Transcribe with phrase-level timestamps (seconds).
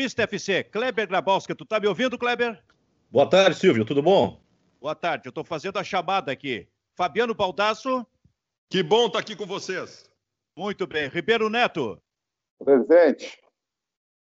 [0.00, 1.54] Bairrista FC, Kleber Grabowska.
[1.54, 2.58] Tu tá me ouvindo, Kleber?
[3.10, 3.84] Boa tarde, Silvio.
[3.84, 4.42] Tudo bom?
[4.80, 5.28] Boa tarde.
[5.28, 6.66] Eu tô fazendo a chamada aqui.
[6.96, 8.06] Fabiano Baldasso.
[8.70, 10.10] Que bom estar tá aqui com vocês.
[10.56, 11.06] Muito bem.
[11.10, 12.00] Ribeiro Neto.
[12.64, 13.38] Presente.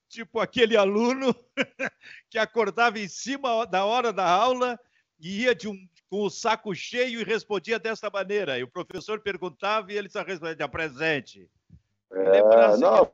[0.08, 1.36] tipo aquele aluno
[2.32, 4.80] que acordava em cima da hora da aula
[5.20, 5.76] e ia de um,
[6.10, 8.58] com o saco cheio e respondia desta maneira.
[8.58, 11.50] E o professor perguntava e ele só respondia presente.
[12.14, 13.12] É, não.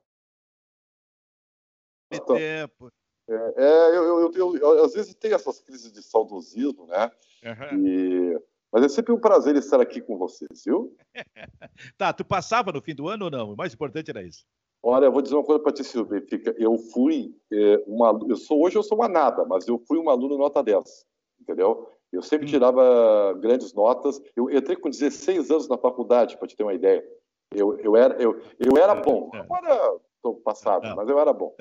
[2.19, 2.89] Tempo.
[3.29, 7.11] É, é eu, eu, eu, eu, às vezes tenho essas crises de saudosismo, né?
[7.43, 7.87] Uhum.
[7.87, 8.41] E,
[8.71, 10.95] mas é sempre um prazer estar aqui com vocês, viu?
[11.97, 13.53] tá, tu passava no fim do ano ou não?
[13.53, 14.45] O mais importante era isso.
[14.81, 16.21] Olha, eu vou dizer uma coisa para ti, Silvio.
[16.27, 19.97] Fica, eu fui é, uma, eu sou hoje eu sou uma nada, mas eu fui
[19.97, 21.05] um aluno nota 10,
[21.39, 21.89] entendeu?
[22.11, 22.49] Eu sempre hum.
[22.49, 24.21] tirava grandes notas.
[24.35, 27.03] Eu entrei com 16 anos na faculdade, para te ter uma ideia.
[27.51, 29.31] Eu, eu, era, eu, eu era bom.
[29.33, 29.39] É.
[29.39, 31.55] Agora estou passado, mas eu era bom.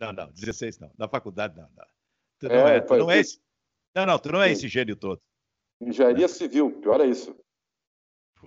[0.00, 0.90] Não, não, não, 16 não.
[0.96, 1.68] Na faculdade não.
[1.76, 1.84] não.
[2.38, 3.38] Tu não é, é, tu não é esse.
[3.94, 5.20] Não, não, tu não é esse gênio todo.
[5.80, 7.36] Engenharia civil, pior é isso.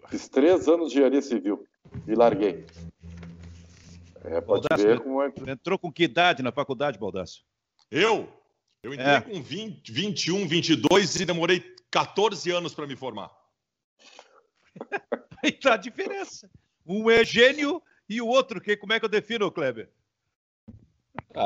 [0.10, 1.68] Fiz três anos de engenharia civil
[2.08, 2.66] e larguei.
[4.24, 5.50] É, pode Baldasso, ver como é que...
[5.50, 7.44] Entrou com que idade na faculdade, Baldasso?
[7.92, 8.32] Eu?
[8.82, 9.22] Eu entrei é.
[9.22, 11.60] com 20, 21, 22 e demorei
[11.92, 13.32] 14 anos para me formar.
[15.44, 16.50] Aí tá a diferença.
[16.86, 19.90] Um é gênio e o outro, que, como é que eu defino, Kleber?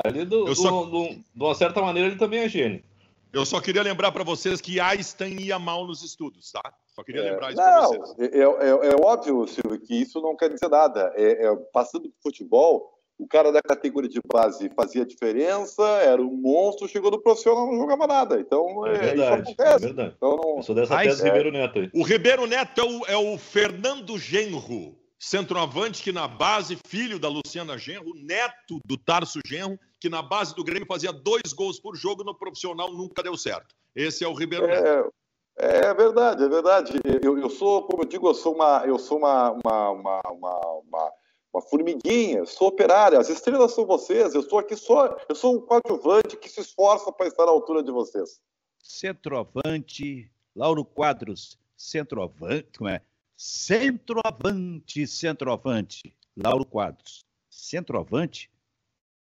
[0.05, 0.83] Ele, do, só...
[0.83, 2.83] do, do, de uma certa maneira, ele também é gênio.
[3.31, 6.73] Eu só queria lembrar para vocês que Einstein ia mal nos estudos, tá?
[6.87, 8.15] Só queria é, lembrar isso para vocês.
[8.19, 11.13] É, é, é, óbvio, Silvio, que isso não quer dizer nada.
[11.15, 16.35] É, é passando para futebol, o cara da categoria de base fazia diferença, era um
[16.35, 18.39] monstro, chegou no profissional não jogava nada.
[18.39, 19.55] Então, é, verdade.
[19.57, 20.13] É verdade.
[20.15, 20.57] Então, não...
[20.57, 21.89] Eu sou dessa Mas, tese Ribeiro Neto aí.
[21.93, 27.27] O Ribeiro Neto é o, é o Fernando Genro centroavante que na base, filho da
[27.27, 31.95] Luciana Genro, neto do Tarso Genro, que na base do Grêmio fazia dois gols por
[31.95, 33.75] jogo, no profissional nunca deu certo.
[33.95, 35.13] Esse é o Ribeiro é, Neto.
[35.57, 36.93] É verdade, é verdade.
[37.23, 41.11] Eu, eu sou, como eu digo, eu sou uma, eu sou uma, uma, uma, uma,
[41.51, 43.19] uma formiguinha, sou operária.
[43.19, 44.35] As estrelas são vocês.
[44.35, 47.81] Eu estou aqui só, eu sou um coadjuvante que se esforça para estar à altura
[47.81, 48.39] de vocês.
[48.83, 53.01] Centroavante, Lauro Quadros, centroavante, como é?
[53.37, 57.23] Centroavante, centroavante, Lauro Quadros.
[57.47, 58.49] Centroavante,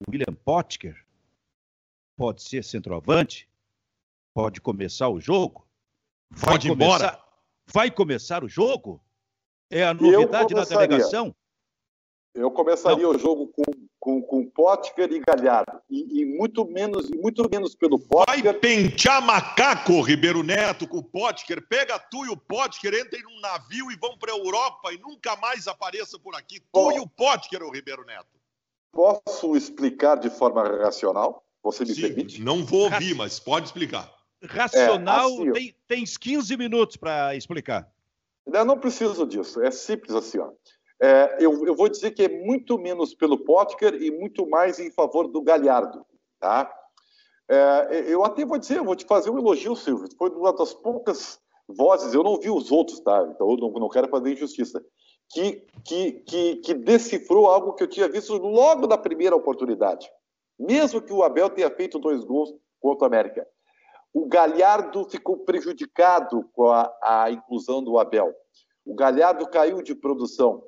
[0.09, 1.05] William Potker.
[2.17, 3.47] Pode ser centroavante?
[4.35, 5.69] Pode começar o jogo?
[6.31, 7.23] Vai Pode ir embora.
[7.67, 9.05] Vai começar o jogo?
[9.69, 11.35] É a novidade na delegação?
[12.35, 13.11] Eu começaria Não.
[13.11, 13.63] o jogo com,
[13.99, 15.81] com, com Potker e Galhardo.
[15.91, 18.43] E, e, muito menos muito menos pelo Potker.
[18.43, 21.67] Vai pentear macaco, Ribeiro Neto, com o Potker.
[21.67, 25.35] Pega tu e o Potker, entrem num navio e vão para a Europa e nunca
[25.37, 26.61] mais apareça por aqui.
[26.73, 28.39] Tu e o Potker, o Ribeiro Neto.
[28.93, 31.45] Posso explicar de forma racional?
[31.63, 32.41] Você me Sim, permite?
[32.41, 34.11] Não vou ouvir, mas pode explicar.
[34.43, 37.91] Racional, é, assim, tem, tens 15 minutos para explicar.
[38.47, 40.39] Eu não preciso disso, é simples assim.
[40.39, 40.51] Ó.
[41.03, 44.91] É, eu, eu, vou dizer que é muito menos pelo Potker e muito mais em
[44.91, 46.05] favor do Galhardo.
[46.39, 46.71] Tá?
[47.49, 50.09] É, eu até vou dizer, vou te fazer um elogio, Silvio.
[50.19, 53.27] Foi uma das poucas vozes, eu não vi os outros, tá?
[53.31, 54.85] Então eu não, não quero fazer injustiça,
[55.31, 60.11] que, que, que, que decifrou algo que eu tinha visto logo da primeira oportunidade.
[60.59, 63.47] Mesmo que o Abel tenha feito dois gols contra o América.
[64.13, 68.35] O Galhardo ficou prejudicado com a, a inclusão do Abel.
[68.85, 70.63] O Galhardo caiu de produção.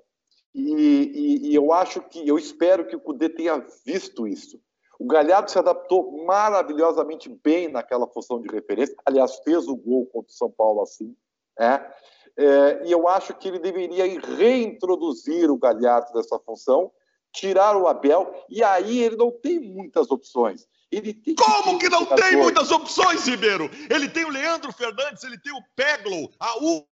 [0.54, 4.60] E, e, e, eu acho que, eu espero que o Cudê tenha visto isso.
[4.98, 8.94] O Galhardo se adaptou maravilhosamente bem naquela função de referência.
[9.04, 11.16] Aliás, fez o gol contra o São Paulo assim.
[11.58, 11.80] É.
[12.36, 14.04] É, e eu acho que ele deveria
[14.36, 16.90] reintroduzir o Galhardo dessa função,
[17.32, 20.66] tirar o Abel, e aí ele não tem muitas opções.
[20.90, 23.70] Ele tem Como que, que não tem muitas opções, Ribeiro?
[23.90, 26.86] Ele tem o Leandro Fernandes, ele tem o Peglo, a U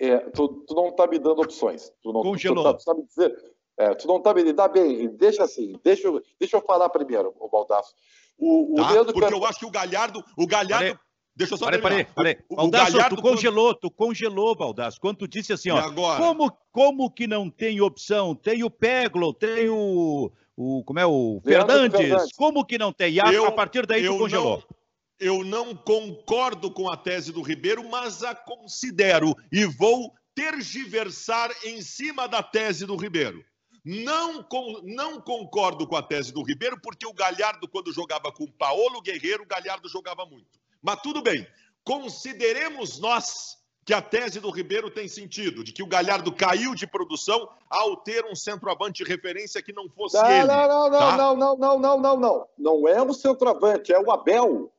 [0.00, 1.92] é, tu, tu, não está me dando opções.
[2.02, 2.64] Tu não, Congelou.
[2.74, 3.36] Tu, tu, tá, me dizer,
[3.78, 4.72] é, tu não está me dando.
[4.72, 6.08] bem, deixa assim, deixa,
[6.38, 7.94] deixa eu falar primeiro, o Baldasso.
[8.38, 10.24] O, o tá, Leandro porque eu acho que o Galhardo.
[10.36, 10.86] O Galhardo.
[10.86, 10.98] Parei.
[11.36, 12.38] Deixa eu só parei, parei, parei.
[12.48, 14.98] O, Baldasso, Galhardo, tu congelou, tu congelou, Baldasso.
[14.98, 15.82] Quando tu disse assim, ó,
[16.16, 18.34] como, como que não tem opção?
[18.34, 23.12] Tem o Peglo, tem o, o como é o Fernandes, Fernandes, como que não tem?
[23.12, 24.56] E a, eu, a partir daí tu congelou.
[24.56, 24.79] Não,
[25.20, 31.82] eu não concordo com a tese do Ribeiro, mas a considero e vou tergiversar em
[31.82, 33.44] cima da tese do Ribeiro.
[33.84, 38.44] Não, com, não concordo com a tese do Ribeiro, porque o Galhardo, quando jogava com
[38.44, 40.58] o Paolo Guerreiro, o Galhardo jogava muito.
[40.82, 41.46] Mas tudo bem,
[41.84, 46.86] consideremos nós que a tese do Ribeiro tem sentido, de que o Galhardo caiu de
[46.86, 50.46] produção ao ter um centroavante de referência que não fosse não, ele.
[50.46, 51.16] Não, não, tá?
[51.16, 52.48] não, não, não, não, não, não.
[52.56, 54.70] Não é o centroavante, é o Abel.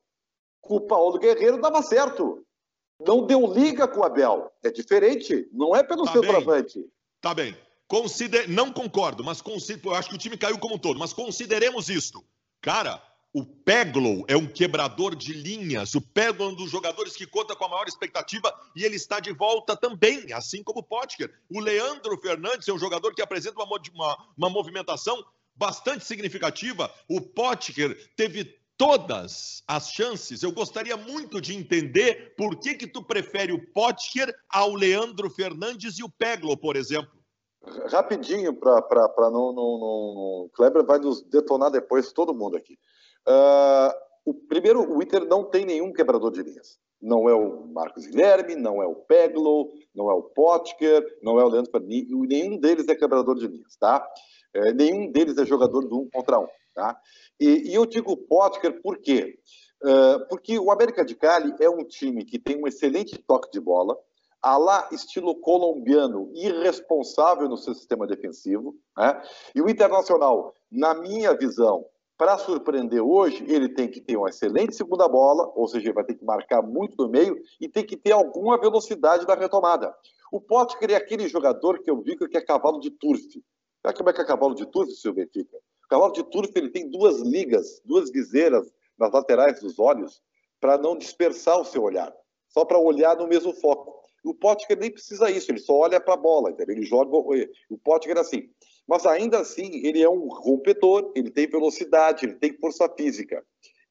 [0.62, 2.46] Com o Paulo Guerreiro dava certo.
[3.00, 4.52] Não deu liga com o Abel.
[4.64, 5.50] É diferente.
[5.52, 6.80] Não é pelo tá centroavante.
[6.80, 6.92] Bem.
[7.20, 7.58] Tá bem.
[7.88, 8.48] Consider...
[8.48, 9.86] Não concordo, mas consider...
[9.86, 11.00] eu acho que o time caiu como um todo.
[11.00, 12.24] Mas consideremos isto.
[12.62, 13.02] Cara,
[13.34, 15.96] o Peglow é um quebrador de linhas.
[15.96, 19.20] O Peglow é um dos jogadores que conta com a maior expectativa e ele está
[19.20, 21.34] de volta também, assim como o Potker.
[21.50, 25.24] O Leandro Fernandes é um jogador que apresenta uma, uma, uma movimentação
[25.56, 26.94] bastante significativa.
[27.08, 30.44] O Potker teve todas as chances.
[30.44, 36.00] Eu gostaria muito de entender por que que tu prefere o Potker ao Leandro Fernandes
[36.00, 37.22] e o Peglow, por exemplo.
[37.92, 40.50] Rapidinho, para não, não, não.
[40.54, 42.78] Kleber vai nos detonar depois, todo mundo aqui.
[43.28, 43.94] Uh,
[44.26, 46.80] o primeiro, o Inter não tem nenhum quebrador de linhas.
[47.02, 51.44] Não é o Marcos Guilherme, não é o Peglo, não é o Potker, não é
[51.44, 54.08] o Leandro Farni, nenhum deles é quebrador de linhas, tá?
[54.54, 56.98] É, nenhum deles é jogador do um contra um, tá?
[57.40, 59.40] E, e eu digo Potker por quê?
[59.84, 63.60] Uh, porque o América de Cali é um time que tem um excelente toque de
[63.60, 63.98] bola,
[64.42, 69.22] a lá estilo colombiano, irresponsável no seu sistema defensivo, né?
[69.56, 71.86] E o Internacional, na minha visão,
[72.18, 76.14] para surpreender hoje, ele tem que ter uma excelente segunda bola, ou seja, vai ter
[76.14, 79.92] que marcar muito no meio e tem que ter alguma velocidade na retomada.
[80.32, 83.24] O Potker é aquele jogador que eu vi que é cavalo de turf.
[83.82, 85.58] Sabe como é que é cavalo de turf, seu Benfica?
[85.92, 90.24] Cavalo de turf ele tem duas ligas, duas viseiras nas laterais dos olhos
[90.60, 92.12] para não dispersar o seu olhar,
[92.48, 94.02] só para olhar no mesmo foco.
[94.24, 96.76] O Potker nem precisa isso, ele só olha para a bola, entendeu?
[96.76, 97.12] ele joga.
[97.70, 98.50] O Potker é assim
[98.92, 103.42] mas ainda assim ele é um rompedor, ele tem velocidade, ele tem força física.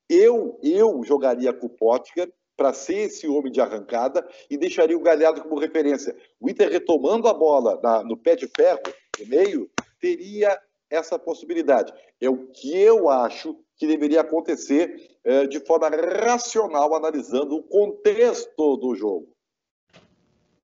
[0.07, 5.01] Eu, eu jogaria com o Potker para ser esse homem de arrancada e deixaria o
[5.01, 6.15] Galhardo como referência.
[6.39, 8.83] O Inter retomando a bola na, no pé de ferro,
[9.19, 11.93] no meio, teria essa possibilidade.
[12.21, 18.77] É o que eu acho que deveria acontecer é, de forma racional, analisando o contexto
[18.77, 19.29] do jogo.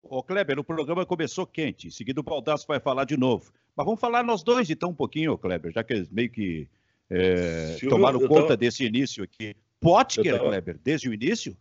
[0.03, 3.53] Ô Kleber, o programa começou quente, em seguida o Baldasso vai falar de novo.
[3.75, 6.69] Mas vamos falar nós dois então um pouquinho, Kleber, já que eles meio que
[7.11, 8.57] é, tomaram conta tava...
[8.57, 9.57] desse início aqui.
[9.81, 10.49] Potker, tava...
[10.49, 11.57] Kleber, desde o início?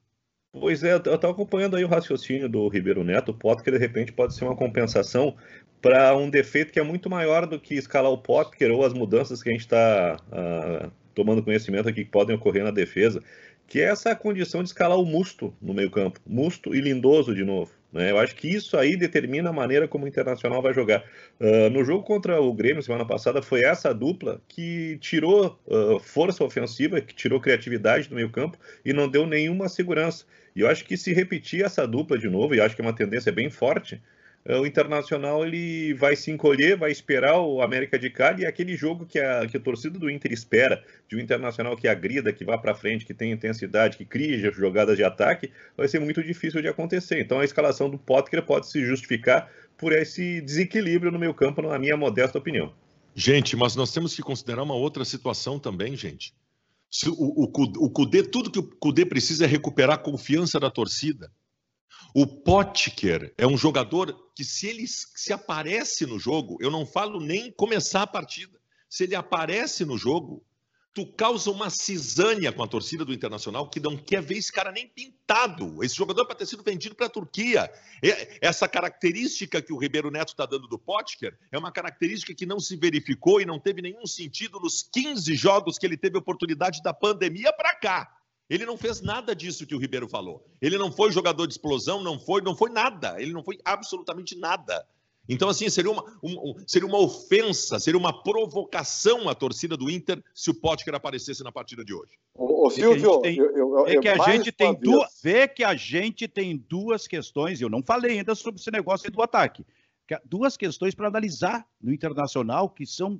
[0.58, 3.32] Pois é, eu estava acompanhando aí o raciocínio do Ribeiro Neto.
[3.32, 5.36] O Potker, de repente, pode ser uma compensação
[5.82, 9.44] para um defeito que é muito maior do que escalar o Potker ou as mudanças
[9.44, 13.22] que a gente está uh, ah, tomando conhecimento aqui que podem ocorrer na defesa,
[13.68, 16.22] que é essa condição de escalar o Musto no meio campo.
[16.26, 17.72] Musto e Lindoso de novo.
[17.96, 18.12] Né?
[18.12, 21.06] Eu acho que isso aí determina a maneira como o Internacional vai jogar.
[21.40, 26.44] Uh, no jogo contra o Grêmio, semana passada, foi essa dupla que tirou uh, força
[26.44, 30.26] ofensiva, que tirou criatividade do meio campo e não deu nenhuma segurança.
[30.54, 32.94] E eu acho que se repetir essa dupla de novo, e acho que é uma
[32.94, 34.02] tendência bem forte,
[34.48, 39.04] o Internacional ele vai se encolher, vai esperar o América de Cali e aquele jogo
[39.06, 42.56] que a, que a torcida do Inter espera, de um Internacional que agrida, que vá
[42.56, 46.68] para frente, que tem intensidade, que crie jogadas de ataque, vai ser muito difícil de
[46.68, 47.20] acontecer.
[47.20, 51.80] Então a escalação do Potker pode se justificar por esse desequilíbrio no meio campo, na
[51.80, 52.72] minha modesta opinião.
[53.16, 56.34] Gente, mas nós temos que considerar uma outra situação também, gente.
[56.92, 60.70] Se o, o, o Cudê, tudo que o Cudê precisa é recuperar a confiança da
[60.70, 61.32] torcida.
[62.14, 67.20] O Potker é um jogador que, se ele se aparece no jogo, eu não falo
[67.20, 68.60] nem começar a partida.
[68.90, 70.42] Se ele aparece no jogo,
[70.96, 74.72] tu causa uma cisânia com a torcida do Internacional que não quer ver esse cara
[74.72, 75.84] nem pintado.
[75.84, 77.70] Esse jogador é para ter sido vendido para a Turquia.
[78.40, 82.62] Essa característica que o Ribeiro Neto está dando do Potker é uma característica que não
[82.62, 86.94] se verificou e não teve nenhum sentido nos 15 jogos que ele teve oportunidade da
[86.94, 88.18] pandemia para cá.
[88.50, 90.46] Ele não fez nada disso que o Ribeiro falou.
[90.62, 93.16] Ele não foi jogador de explosão, não foi, não foi nada.
[93.20, 94.86] Ele não foi absolutamente nada.
[95.28, 100.24] Então, assim, seria uma, um, seria uma ofensa, seria uma provocação à torcida do Inter
[100.34, 102.12] se o Potker aparecesse na partida de hoje.
[102.36, 106.28] Ô, Silvio, tem, eu, eu, é que a gente tem duas, vê que a gente
[106.28, 109.66] tem duas questões, eu não falei ainda sobre esse negócio do ataque,
[110.26, 113.20] duas questões para analisar no Internacional que são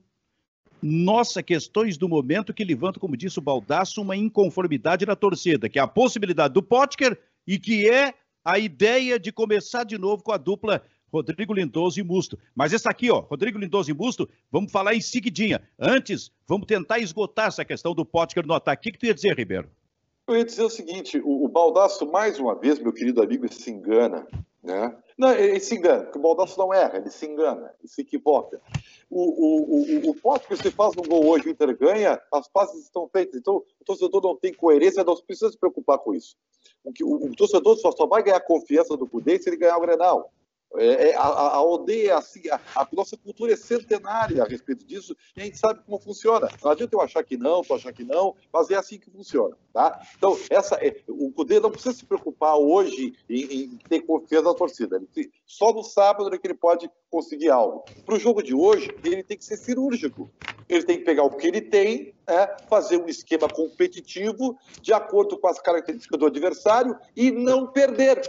[0.88, 5.80] nossa, questões do momento que levantam, como disse o Baldasso, uma inconformidade na torcida, que
[5.80, 8.14] é a possibilidade do Potker e que é
[8.44, 12.38] a ideia de começar de novo com a dupla Rodrigo Lindoso e Musto.
[12.54, 15.60] Mas essa aqui, ó, Rodrigo Lindoso e Musto, vamos falar em seguidinha.
[15.80, 18.82] Antes, vamos tentar esgotar essa questão do Potker no ataque.
[18.82, 19.68] O que, que tu ia dizer, Ribeiro?
[20.28, 23.70] Eu ia dizer o seguinte: o, o Baldasso, mais uma vez, meu querido amigo, se
[23.70, 24.28] engana.
[24.66, 24.98] Né?
[25.16, 28.60] Não, ele se engana, porque o Baldasso não erra, ele se engana, ele se equivoca.
[29.12, 33.40] O, o, o, o faz um gol hoje, o Inter ganha, as passes estão feitas.
[33.40, 36.36] Então, o torcedor não tem coerência, não precisa se preocupar com isso.
[36.84, 39.82] O, o, o torcedor só, só vai ganhar confiança do Cudê se ele ganhar o
[39.82, 40.34] Grenal.
[40.78, 45.16] É, é, a, a aldeia, assim, a, a, nossa cultura é centenária a respeito disso
[45.36, 46.50] e a gente sabe como funciona.
[46.64, 49.58] Não adianta eu achar que não, tu achar que não, mas é assim que funciona.
[49.74, 50.02] Tá?
[50.18, 54.54] Então, essa, é, o Cudê não precisa se preocupar hoje em, em ter confiança na
[54.54, 55.02] torcida.
[55.16, 57.84] Ele, só no sábado é que ele pode conseguir algo.
[58.06, 60.30] Para o jogo de hoje, ele tem que ser cirúrgico.
[60.68, 65.38] Ele tem que pegar o que ele tem, é, fazer um esquema competitivo de acordo
[65.38, 68.22] com as características do adversário e não perder.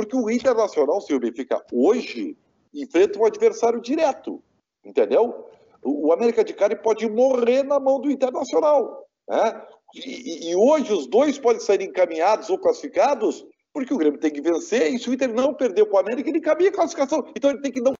[0.00, 2.36] Porque o Internacional, se o Benfica hoje
[2.72, 4.42] enfrenta um adversário direto,
[4.82, 5.46] entendeu?
[5.82, 9.06] O América de Cali pode morrer na mão do Internacional.
[9.28, 9.62] Né?
[9.94, 14.40] E, e, hoje os dois podem sair encaminhados ou classificados, porque o Grêmio tem que
[14.40, 17.30] vencer, e se o Inter não perder para o América, ele caminha a classificação.
[17.36, 17.92] Então ele tem que não.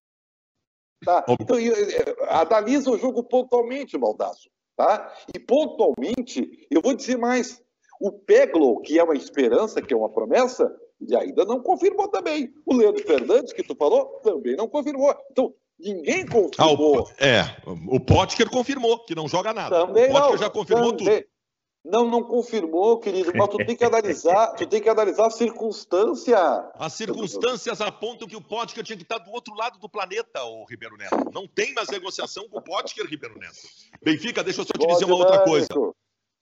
[1.04, 1.25] Tá?
[1.28, 1.57] Então,
[2.28, 4.49] analisa o jogo pontualmente, Baldasso.
[4.75, 5.12] Tá?
[5.35, 7.62] E pontualmente, eu vou dizer mais:
[8.00, 12.52] o Peglo, que é uma esperança, que é uma promessa, e ainda não confirmou também.
[12.66, 15.14] O Leandro Fernandes, que tu falou, também não confirmou.
[15.30, 17.09] Então, ninguém confirmou.
[17.09, 17.57] Ah, o, é,
[17.88, 19.87] o Potker confirmou que não joga nada.
[19.87, 21.21] Também o Potker não, já confirmou também.
[21.21, 21.30] tudo.
[21.83, 26.38] Não, não confirmou, querido, mas tu tem que analisar, tu tem que analisar a circunstância.
[26.75, 30.66] As circunstâncias apontam que o Potker tinha que estar do outro lado do planeta, o
[30.66, 31.30] Ribeiro Neto.
[31.33, 33.57] Não tem mais negociação com o Potker, Ribeiro Neto.
[34.02, 35.69] Benfica, deixa eu só te dizer uma outra coisa.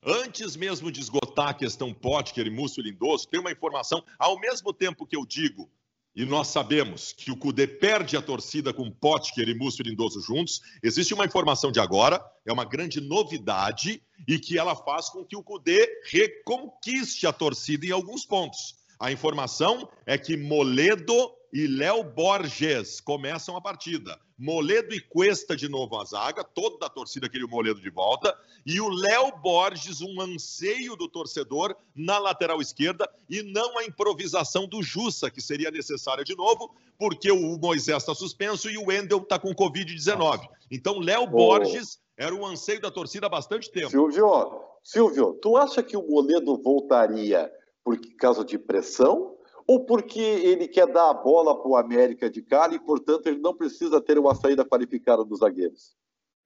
[0.04, 4.72] Antes mesmo de esgotar a questão Potker e Múcio Lindoso, tem uma informação, ao mesmo
[4.72, 5.68] tempo que eu digo,
[6.14, 10.60] e nós sabemos que o Cudê perde a torcida com Potker e Múcio Lindoso juntos,
[10.82, 15.36] existe uma informação de agora, é uma grande novidade, e que ela faz com que
[15.36, 18.76] o Cudê reconquiste a torcida em alguns pontos.
[18.98, 24.18] A informação é que Moledo e Léo Borges começam a partida.
[24.38, 28.36] Moledo e Cuesta de novo a zaga, toda a torcida queria o Moledo de volta,
[28.64, 34.68] e o Léo Borges, um anseio do torcedor na lateral esquerda, e não a improvisação
[34.68, 39.18] do Jussa, que seria necessária de novo, porque o Moisés está suspenso e o Wendel
[39.18, 40.48] está com Covid-19.
[40.70, 43.90] Então, Léo Borges era um anseio da torcida há bastante tempo.
[43.90, 47.50] Silvio, Silvio, tu acha que o Moledo voltaria
[47.82, 49.37] por causa de pressão
[49.68, 53.38] ou porque ele quer dar a bola para o América de Cali e, portanto, ele
[53.38, 55.94] não precisa ter uma saída qualificada dos zagueiros.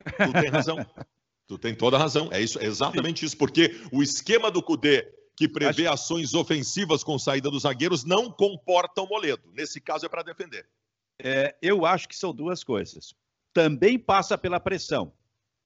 [0.05, 0.85] Tu tem razão.
[1.47, 2.29] tu tem toda a razão.
[2.33, 5.95] É isso, é exatamente isso, porque o esquema do Cudê que prevê Acho...
[5.95, 9.53] ações ofensivas com saída dos zagueiros não comporta o Moledo.
[9.53, 10.69] Nesse caso é para defender.
[11.23, 13.15] É, eu acho que são duas coisas.
[13.55, 15.13] Também passa pela pressão,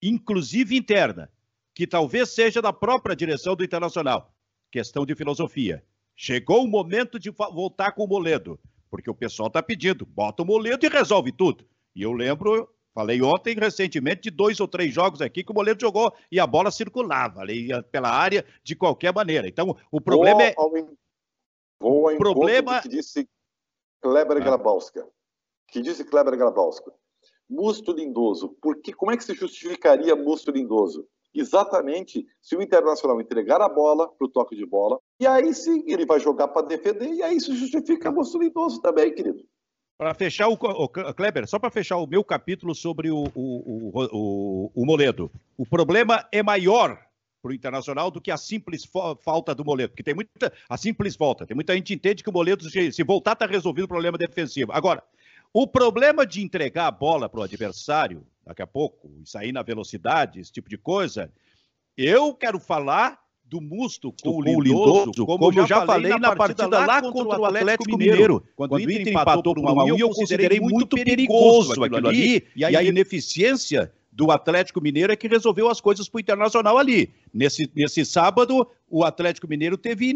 [0.02, 1.32] inclusive interna,
[1.74, 4.34] que talvez seja da própria direção do Internacional.
[4.70, 5.82] Questão de filosofia.
[6.16, 8.58] Chegou o momento de voltar com o Moledo,
[8.90, 10.06] porque o pessoal está pedindo.
[10.06, 11.68] Bota o Moledo e resolve tudo.
[11.94, 15.80] E eu lembro, falei ontem, recentemente, de dois ou três jogos aqui que o Moledo
[15.80, 19.46] jogou e a bola circulava ali pela área de qualquer maneira.
[19.46, 20.54] Então, o problema é.
[21.78, 23.28] Vou ao problema que disse
[24.00, 24.40] Kleber ah.
[24.40, 25.06] Grabowska.
[25.68, 26.92] Que disse Kleber Grabowska.
[27.48, 28.56] Musto Lindoso.
[28.62, 31.06] Porque, como é que se justificaria Musto Lindoso?
[31.40, 35.84] Exatamente se o Internacional entregar a bola para o toque de bola, e aí sim
[35.86, 39.44] ele vai jogar para defender, e aí isso justifica moço idoso também, querido.
[39.98, 44.70] Para fechar o, o, Kleber, só para fechar o meu capítulo sobre o, o, o,
[44.74, 45.30] o Moledo.
[45.56, 47.00] O problema é maior
[47.40, 48.86] para o Internacional do que a simples
[49.22, 51.46] falta do Moledo, porque tem muita a simples volta.
[51.46, 54.72] Tem muita gente que entende que o Moledo, se voltar, está resolvido o problema defensivo.
[54.72, 55.02] Agora,
[55.52, 59.62] o problema de entregar a bola para o adversário, daqui a pouco, e sair na
[59.62, 61.30] velocidade, esse tipo de coisa,
[61.96, 66.68] eu quero falar do Musto com o Lindoso, como, como eu já falei na partida,
[66.68, 70.10] partida lá contra o Atlético Mineiro, quando o Inter empatou por 1 a 1 eu
[70.10, 75.80] considerei muito perigoso aquilo ali, e a ineficiência do Atlético Mineiro é que resolveu as
[75.80, 77.12] coisas para o Internacional ali.
[77.34, 80.14] Nesse, nesse sábado, o Atlético Mineiro teve,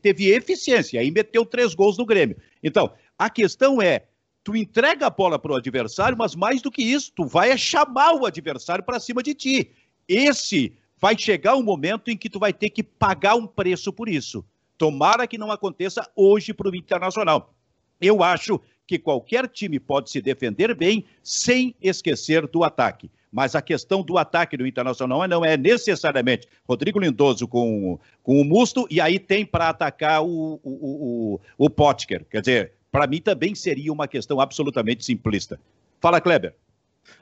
[0.00, 2.36] teve eficiência, aí meteu três gols no Grêmio.
[2.62, 4.04] Então, a questão é,
[4.44, 8.14] tu entrega a bola para o adversário, mas mais do que isso, tu vai chamar
[8.14, 9.70] o adversário para cima de ti.
[10.08, 14.08] Esse vai chegar um momento em que tu vai ter que pagar um preço por
[14.08, 14.44] isso.
[14.76, 17.54] Tomara que não aconteça hoje para o Internacional.
[18.00, 23.10] Eu acho que qualquer time pode se defender bem sem esquecer do ataque.
[23.30, 28.44] Mas a questão do ataque do Internacional não é necessariamente Rodrigo Lindoso com, com o
[28.44, 32.26] Musto e aí tem para atacar o, o, o, o Potker.
[32.28, 35.58] Quer dizer, para mim também seria uma questão absolutamente simplista.
[36.00, 36.54] Fala, Kleber.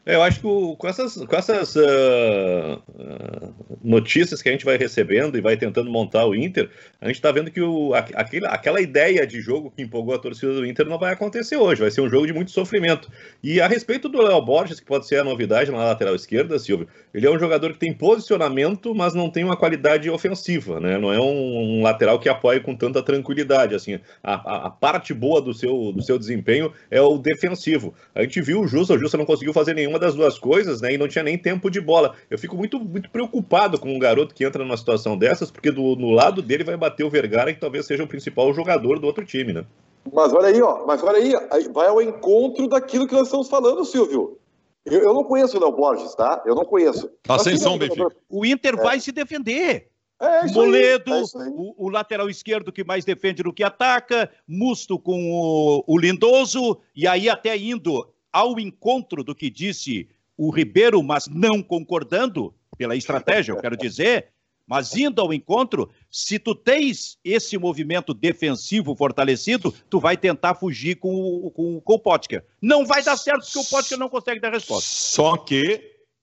[0.05, 2.83] É, eu acho que com essas, com essas uh,
[3.83, 7.31] notícias que a gente vai recebendo e vai tentando montar o Inter, a gente está
[7.31, 10.99] vendo que o, aquele, aquela ideia de jogo que empolgou a torcida do Inter não
[10.99, 13.11] vai acontecer hoje, vai ser um jogo de muito sofrimento.
[13.43, 16.89] E a respeito do Léo Borges, que pode ser a novidade na lateral esquerda, Silvio,
[17.13, 20.97] ele é um jogador que tem posicionamento, mas não tem uma qualidade ofensiva, né?
[20.99, 23.75] Não é um, um lateral que apoia com tanta tranquilidade.
[23.75, 27.93] Assim, a, a, parte boa do seu, do seu desempenho é o defensivo.
[28.15, 30.81] A gente viu o Justa, o Justa não conseguiu fazer nenhum nenhuma das duas coisas,
[30.81, 30.95] né?
[30.95, 32.15] E não tinha nem tempo de bola.
[32.31, 35.97] Eu fico muito, muito preocupado com um garoto que entra numa situação dessas, porque do,
[35.97, 39.25] no lado dele vai bater o Vergara, que talvez seja o principal jogador do outro
[39.25, 39.65] time, né?
[40.13, 41.19] Mas olha aí, ó, mas olha
[41.51, 44.39] aí, vai ao encontro daquilo que nós estamos falando, Silvio.
[44.85, 46.43] Eu, eu não conheço o Léo Borges, tá?
[46.47, 47.11] Eu não conheço.
[47.29, 48.09] Ascensão, Benfica.
[48.29, 48.83] O Inter é.
[48.83, 49.91] vai se defender.
[50.21, 54.31] É, é Moledo, aí, é o, o, lateral esquerdo que mais defende do que ataca,
[54.47, 60.51] Musto com o, o Lindoso, e aí até indo ao encontro do que disse o
[60.51, 64.29] Ribeiro, mas não concordando pela estratégia, eu quero dizer,
[64.67, 70.97] mas indo ao encontro, se tu tens esse movimento defensivo fortalecido, tu vai tentar fugir
[70.97, 72.45] com o, com, com o Potker.
[72.61, 74.89] Não vai dar certo porque o Potker não consegue dar resposta.
[74.91, 75.81] Só que,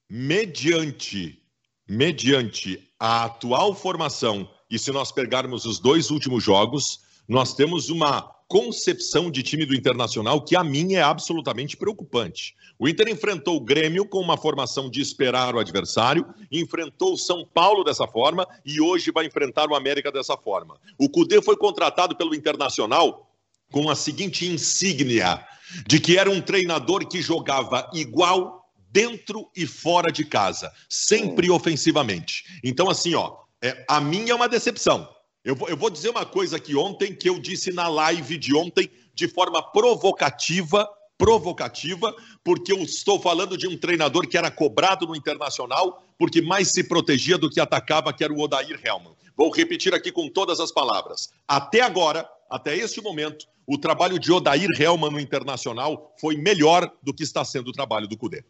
[0.09, 1.41] mediante,
[1.87, 8.36] mediante a atual formação, e se nós pegarmos os dois últimos jogos, nós temos uma
[8.47, 12.55] concepção de time do Internacional que a mim é absolutamente preocupante.
[12.79, 17.45] O Inter enfrentou o Grêmio com uma formação de esperar o adversário, enfrentou o São
[17.45, 20.79] Paulo dessa forma e hoje vai enfrentar o América dessa forma.
[20.97, 23.29] O Cudê foi contratado pelo Internacional
[23.71, 25.45] com a seguinte insígnia
[25.85, 32.45] de que era um treinador que jogava igual dentro e fora de casa, sempre ofensivamente.
[32.63, 35.16] Então assim, ó, é, a minha é uma decepção.
[35.47, 38.53] Eu vou, eu vou dizer uma coisa aqui ontem que eu disse na live de
[38.53, 40.85] ontem de forma provocativa,
[41.17, 42.13] provocativa,
[42.43, 46.83] porque eu estou falando de um treinador que era cobrado no Internacional, porque mais se
[46.83, 49.15] protegia do que atacava, que era o Odair Helman.
[49.37, 51.29] Vou repetir aqui com todas as palavras.
[51.47, 57.13] Até agora, até este momento, o trabalho de Odair Helman no Internacional foi melhor do
[57.13, 58.43] que está sendo o trabalho do Cudê.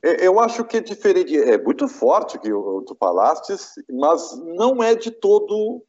[0.00, 2.48] É, eu acho que é diferente, é muito forte o que
[2.86, 3.56] tu falaste,
[3.90, 4.22] mas
[4.56, 5.82] não é de todo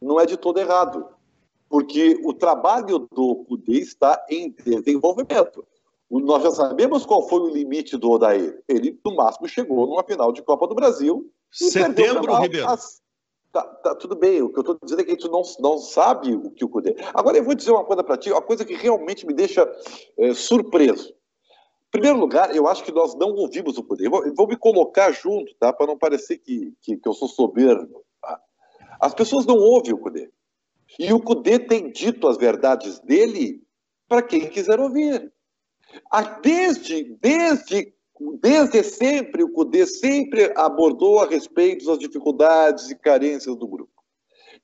[0.00, 1.06] não é de todo errado,
[1.68, 5.64] porque o trabalho do CUDE está em desenvolvimento.
[6.10, 8.62] Nós já sabemos qual foi o limite do Odair.
[8.66, 11.30] Ele, no máximo, chegou numa final de Copa do Brasil.
[11.52, 12.66] Setembro, Ribeiro.
[12.66, 13.02] As...
[13.52, 15.78] Tá, tá, tudo bem, o que eu estou dizendo é que a gente não, não
[15.78, 16.94] sabe o que o CUDE.
[17.14, 19.66] Agora, eu vou dizer uma coisa para ti, uma coisa que realmente me deixa
[20.18, 21.08] é, surpreso.
[21.08, 24.04] Em primeiro lugar, eu acho que nós não ouvimos o CUDE.
[24.04, 27.14] Eu vou, eu vou me colocar junto, tá, para não parecer que, que, que eu
[27.14, 28.04] sou soberbo.
[29.00, 30.30] As pessoas não ouvem o Cudê.
[30.98, 33.62] E o Cudê tem dito as verdades dele
[34.08, 35.32] para quem quiser ouvir.
[36.42, 37.92] Desde, desde,
[38.40, 43.92] desde sempre, o Cudê sempre abordou a respeito das dificuldades e carências do grupo.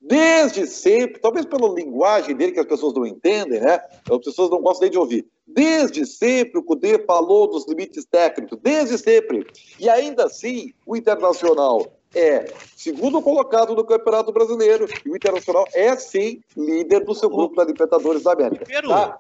[0.01, 3.81] Desde sempre, talvez pela linguagem dele que as pessoas não entendem, né?
[4.11, 5.27] As pessoas não gostam nem de ouvir.
[5.47, 9.47] Desde sempre o Cudê falou dos limites técnicos, desde sempre.
[9.79, 15.97] E ainda assim, o Internacional é segundo colocado no Campeonato Brasileiro e o Internacional é
[15.97, 18.65] sim líder do seu grupo da Libertadores da América.
[18.65, 19.19] Ribeiro, tá?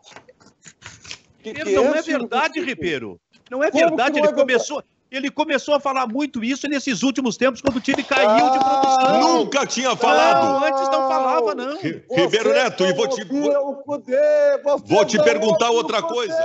[1.42, 3.20] que que não é, é verdade, Ribeiro.
[3.50, 4.76] Não é verdade, não ele é começou.
[4.78, 4.94] Verdade?
[5.10, 8.58] Ele começou a falar muito isso nesses últimos tempos, quando o time caiu ah, de
[8.58, 9.20] produção.
[9.20, 10.44] Nunca tinha falado.
[10.44, 11.76] Não, antes não falava, não.
[11.80, 13.24] Ribeiro Neto, e vou te,
[14.84, 16.36] vou te perguntar outra coisa.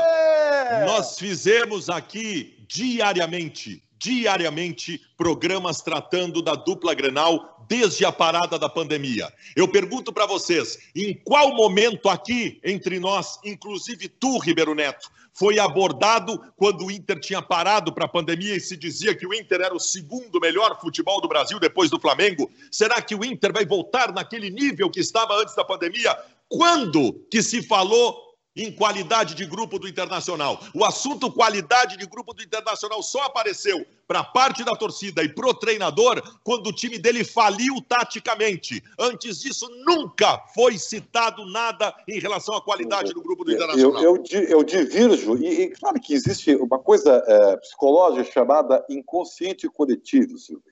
[0.86, 9.32] Nós fizemos aqui diariamente diariamente programas tratando da dupla Grenal desde a parada da pandemia.
[9.56, 15.60] Eu pergunto para vocês, em qual momento aqui entre nós, inclusive tu, Ribeiro Neto, foi
[15.60, 19.62] abordado quando o Inter tinha parado para a pandemia e se dizia que o Inter
[19.62, 22.50] era o segundo melhor futebol do Brasil depois do Flamengo?
[22.72, 26.18] Será que o Inter vai voltar naquele nível que estava antes da pandemia?
[26.50, 28.29] Quando que se falou
[28.60, 30.60] em qualidade de grupo do Internacional.
[30.76, 35.54] O assunto qualidade de grupo do Internacional só apareceu para parte da torcida e pro
[35.54, 38.84] treinador quando o time dele faliu taticamente.
[39.00, 44.04] Antes disso, nunca foi citado nada em relação à qualidade do grupo do Internacional.
[44.04, 49.70] Eu, eu, eu divirjo, e, e claro que existe uma coisa é, psicológica chamada inconsciente
[49.70, 50.64] coletivo, Silvio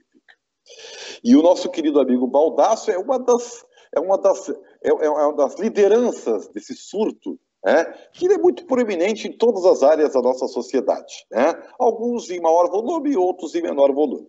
[1.24, 5.36] E o nosso querido amigo Baldasso é uma das, é uma das, é, é uma
[5.36, 10.48] das lideranças desse surto né, que é muito proeminente em todas as áreas da nossa
[10.48, 11.26] sociedade.
[11.30, 11.54] Né?
[11.78, 14.26] Alguns em maior volume e outros em menor volume.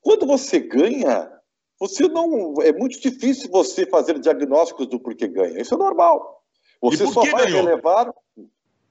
[0.00, 1.28] Quando você ganha,
[1.76, 5.60] você não é muito difícil você fazer diagnósticos do porquê ganha.
[5.60, 6.40] Isso é normal.
[6.80, 7.64] Você só vai ganhou?
[7.64, 8.14] relevar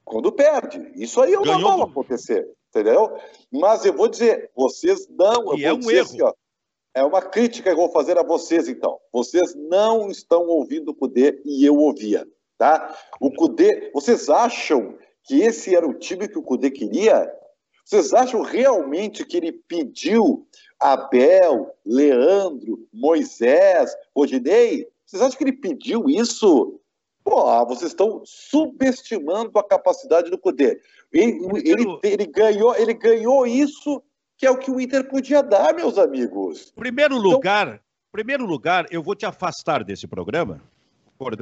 [0.04, 0.92] quando perde.
[0.94, 1.90] Isso aí é ganhou normal do...
[1.92, 2.46] acontecer.
[2.68, 3.16] entendeu?
[3.50, 5.56] Mas eu vou dizer, vocês não.
[5.56, 6.02] E é um erro.
[6.02, 6.34] Assim, ó,
[6.94, 8.98] é uma crítica que eu vou fazer a vocês, então.
[9.10, 12.28] Vocês não estão ouvindo o Cudê e eu ouvia,
[12.60, 12.94] tá?
[13.18, 17.32] O Cudê, vocês acham que esse era o time que o Cudê queria?
[17.86, 20.46] Vocês acham realmente que ele pediu
[20.78, 24.86] Abel, Leandro, Moisés, Rodinei?
[25.06, 26.78] Vocês acham que ele pediu isso?
[27.24, 30.78] Pô, vocês estão subestimando a capacidade do Cudê.
[31.10, 34.02] Ele, ele, ele, ganhou, ele ganhou isso
[34.36, 36.72] que é o que o Inter podia dar, meus amigos.
[36.76, 37.80] Primeiro então, lugar, então...
[38.12, 40.60] primeiro lugar, eu vou te afastar desse programa,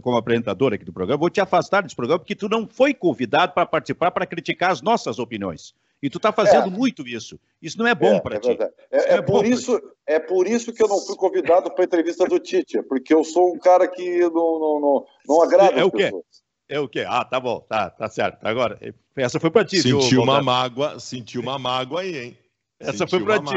[0.02, 3.52] como apresentador aqui do programa, vou te afastar desse programa porque tu não foi convidado
[3.52, 5.74] para participar para criticar as nossas opiniões.
[6.02, 6.70] E tu está fazendo é.
[6.70, 7.40] muito isso.
[7.60, 8.50] Isso não é bom é, para é ti.
[8.50, 11.86] É, é, é por isso, é por isso que eu não fui convidado para a
[11.86, 15.84] entrevista do Tite, porque eu sou um cara que não, não, não, não agrada é,
[15.84, 16.10] o quê?
[16.68, 17.04] É o quê?
[17.08, 18.44] Ah, tá bom, tá, tá certo.
[18.46, 18.78] Agora,
[19.16, 19.80] essa foi para ti.
[19.80, 22.38] Sentiu uma mágoa, sentiu uma mágoa aí, hein?
[22.78, 23.54] Essa foi para ti.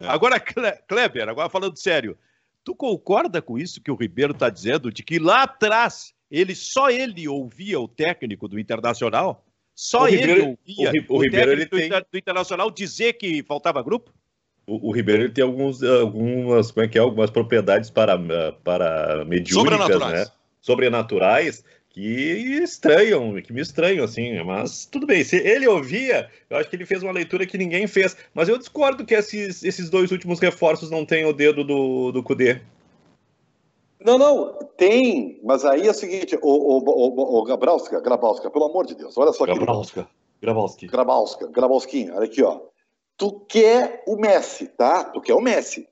[0.00, 0.06] É.
[0.08, 2.16] Agora, Kleber, agora falando sério,
[2.64, 6.90] tu concorda com isso que o Ribeiro está dizendo, de que lá atrás ele só
[6.90, 9.44] ele ouvia o técnico do Internacional?
[9.74, 12.02] Só o ele Ribeiro, ouvia o, o, o Ribeiro, técnico ele tem...
[12.10, 14.12] do Internacional dizer que faltava grupo?
[14.66, 18.18] O, o, Ribeiro ele tem alguns, algumas, como é que é, algumas propriedades para,
[18.64, 20.28] para mediúnicas, Sobrenaturais.
[20.28, 20.34] né?
[20.60, 21.64] Sobrenaturais
[21.94, 25.22] que estranham, que me estranham, assim, mas tudo bem.
[25.22, 28.16] Se ele ouvia, eu acho que ele fez uma leitura que ninguém fez.
[28.34, 32.20] Mas eu discordo que esses, esses dois últimos reforços não tenham o dedo do, do
[32.20, 32.60] Cudê.
[34.04, 38.86] Não, não, tem, mas aí é o seguinte, o, o, o, o Grabalska, pelo amor
[38.86, 39.54] de Deus, olha só aqui.
[39.54, 40.08] Grabalska,
[40.42, 40.86] Grabalski.
[40.88, 42.60] Grabalska, Grabalskinho, olha aqui, ó.
[43.16, 45.04] Tu quer o Messi, tá?
[45.04, 45.88] Tu quer o Messi.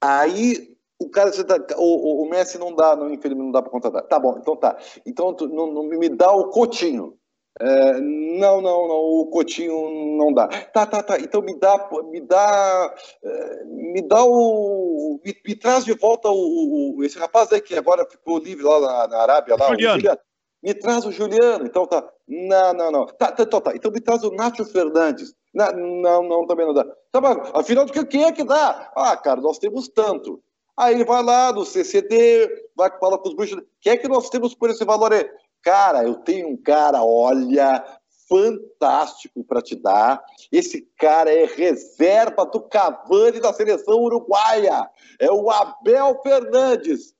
[0.00, 4.02] Aí o cara, tá, o, o, Messi não dá, não, infelizmente não dá para contratar.
[4.04, 4.76] Tá bom, então tá.
[5.04, 7.18] Então tu, não, não, me dá o Coutinho.
[7.58, 10.48] É, não, não, não, o Coutinho não dá.
[10.48, 11.18] Tá, tá, tá.
[11.18, 16.96] Então me dá, me dá, é, me dá o, me, me traz de volta o,
[16.96, 19.68] o, esse rapaz aí que agora ficou livre lá na, na Arábia lá.
[19.68, 20.00] Juliano.
[20.00, 20.20] Juliano.
[20.62, 21.66] Me traz o Juliano.
[21.66, 22.06] Então tá.
[22.26, 23.06] Não, não, não.
[23.06, 23.60] Tá, tá, tá.
[23.60, 23.72] tá.
[23.74, 25.34] Então me traz o Nacho Fernandes.
[25.54, 26.84] Não, não, não, também não dá.
[27.10, 28.92] Tá, mas, afinal de que quem é que dá?
[28.94, 30.42] Ah, cara, nós temos tanto.
[30.76, 34.08] Aí ele vai lá no CCD, vai falar com os bichos, o que é que
[34.08, 35.28] nós temos por esse valor aí?
[35.62, 37.82] Cara, eu tenho um cara, olha,
[38.28, 40.22] fantástico para te dar.
[40.52, 44.88] Esse cara é reserva do Cavani da seleção uruguaia.
[45.20, 47.14] É o Abel Fernandes.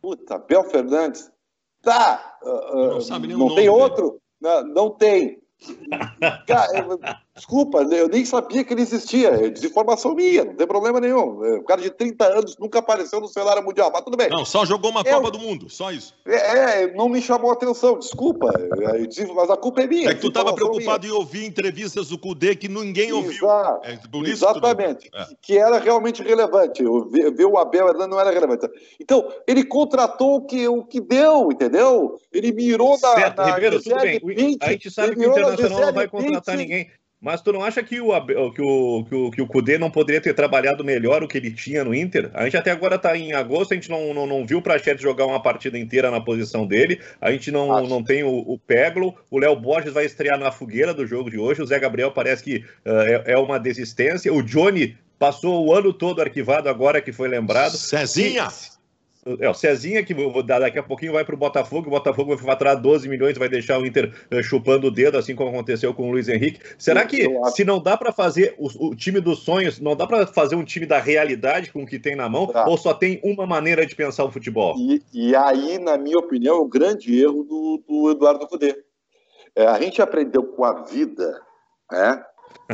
[0.00, 1.30] Puta, Abel Fernandes.
[1.82, 2.38] Tá.
[2.42, 4.20] Uh, não, sabe nem não tem outro?
[4.40, 5.40] Não, não tem.
[6.46, 6.86] Cara,
[7.38, 9.28] desculpa, eu nem sabia que ele existia.
[9.28, 11.44] É desinformação minha, não tem problema nenhum.
[11.44, 14.28] É, o cara de 30 anos nunca apareceu no cenário mundial, mas tudo bem.
[14.28, 16.14] Não, só jogou uma é, Copa do Mundo, só isso.
[16.26, 18.52] É, é, não me chamou a atenção, desculpa.
[19.34, 20.10] Mas a culpa é minha.
[20.10, 21.16] É que tu estava preocupado minha.
[21.16, 23.48] em ouvir entrevistas do Cudê que ninguém ouviu.
[23.82, 25.10] É Exatamente.
[25.10, 26.82] Que, que, era realmente relevante.
[27.34, 28.68] Ver o Abel não era relevante.
[29.00, 32.18] Então, ele contratou o que, o que deu, entendeu?
[32.32, 33.54] Ele mirou certo, na.
[33.54, 34.20] Ribeiro, tudo bem.
[34.22, 36.90] 20, a gente sabe que o Internacional não vai contratar ninguém.
[37.20, 40.20] Mas tu não acha que o, que o, que o, que o Kudê não poderia
[40.20, 42.30] ter trabalhado melhor o que ele tinha no Inter?
[42.32, 45.02] A gente até agora está em agosto, a gente não, não, não viu o Prachetes
[45.02, 49.16] jogar uma partida inteira na posição dele, a gente não, não tem o, o Peglo,
[49.30, 52.44] o Léo Borges vai estrear na fogueira do jogo de hoje, o Zé Gabriel parece
[52.44, 57.12] que uh, é, é uma desistência, o Johnny passou o ano todo arquivado agora que
[57.12, 57.76] foi lembrado.
[57.76, 58.48] Cezinha!
[59.40, 60.14] É, o Cezinha, que
[60.44, 61.88] daqui a pouquinho, vai para o Botafogo.
[61.88, 65.34] O Botafogo vai faturar 12 milhões, vai deixar o Inter uh, chupando o dedo, assim
[65.34, 66.60] como aconteceu com o Luiz Henrique.
[66.78, 70.26] Será que, se não dá para fazer o, o, time dos sonhos, não dá para
[70.26, 72.66] fazer um time da realidade com o que tem na mão, tá.
[72.66, 74.76] ou só tem uma maneira de pensar o futebol?
[74.78, 78.76] E, e aí, na minha opinião, é o grande erro do, do Eduardo Cudê.
[79.54, 81.40] É, a gente aprendeu com a vida
[81.90, 82.24] né,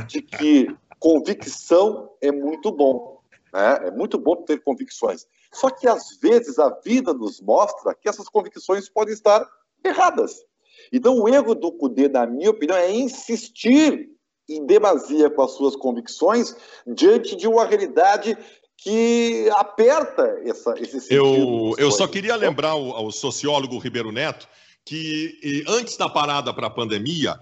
[0.06, 3.20] de que convicção é muito bom.
[3.52, 3.88] Né?
[3.88, 5.26] É muito bom ter convicções.
[5.54, 9.46] Só que às vezes a vida nos mostra que essas convicções podem estar
[9.84, 10.32] erradas.
[10.92, 14.10] Então o erro do Cudê, na minha opinião, é insistir
[14.48, 16.54] em demasia com as suas convicções
[16.86, 18.36] diante de uma realidade
[18.76, 21.14] que aperta essa, esse sentido.
[21.14, 24.46] Eu, eu só queria lembrar ao, ao sociólogo Ribeiro Neto
[24.84, 27.40] que antes da parada para a pandemia,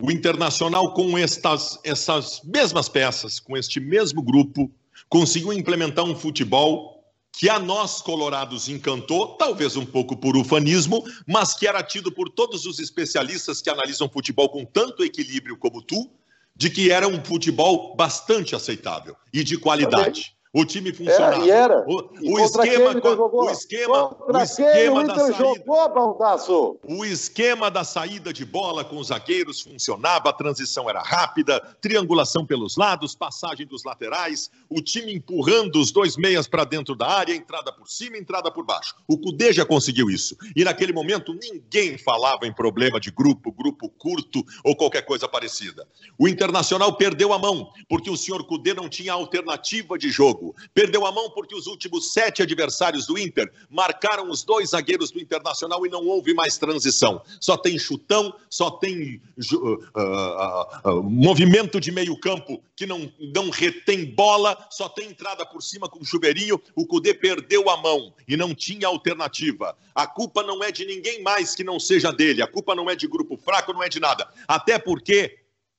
[0.00, 4.70] o Internacional, com estas, essas mesmas peças, com este mesmo grupo,
[5.08, 6.97] conseguiu implementar um futebol
[7.32, 12.28] que a nós colorados encantou, talvez um pouco por ufanismo, mas que era tido por
[12.28, 16.10] todos os especialistas que analisam futebol com tanto equilíbrio como tu,
[16.56, 20.36] de que era um futebol bastante aceitável e de qualidade.
[20.52, 21.42] O time funcionava.
[21.42, 21.84] É, e era.
[21.86, 26.78] O, o esquema, o esquema, o esquema da saída, jogou, Baldasso.
[26.84, 32.46] O esquema da saída de bola com os zagueiros funcionava, a transição era rápida, triangulação
[32.46, 37.34] pelos lados, passagem dos laterais, o time empurrando os dois meias para dentro da área,
[37.34, 38.94] entrada por cima, entrada por baixo.
[39.06, 40.36] O Cudê já conseguiu isso.
[40.56, 45.86] E naquele momento ninguém falava em problema de grupo, grupo curto ou qualquer coisa parecida.
[46.18, 50.54] O Internacional perdeu a mão, porque o senhor Cudê não tinha alternativa de jogo jogo.
[50.72, 55.20] Perdeu a mão porque os últimos sete adversários do Inter marcaram os dois zagueiros do
[55.20, 57.20] Internacional e não houve mais transição.
[57.40, 59.20] Só tem chutão, só tem
[59.52, 65.44] uh, uh, uh, movimento de meio campo que não, não retém bola, só tem entrada
[65.44, 66.60] por cima com chuveirinho.
[66.74, 69.76] O Cudê perdeu a mão e não tinha alternativa.
[69.94, 72.40] A culpa não é de ninguém mais que não seja dele.
[72.40, 74.28] A culpa não é de grupo fraco, não é de nada.
[74.46, 75.38] Até porque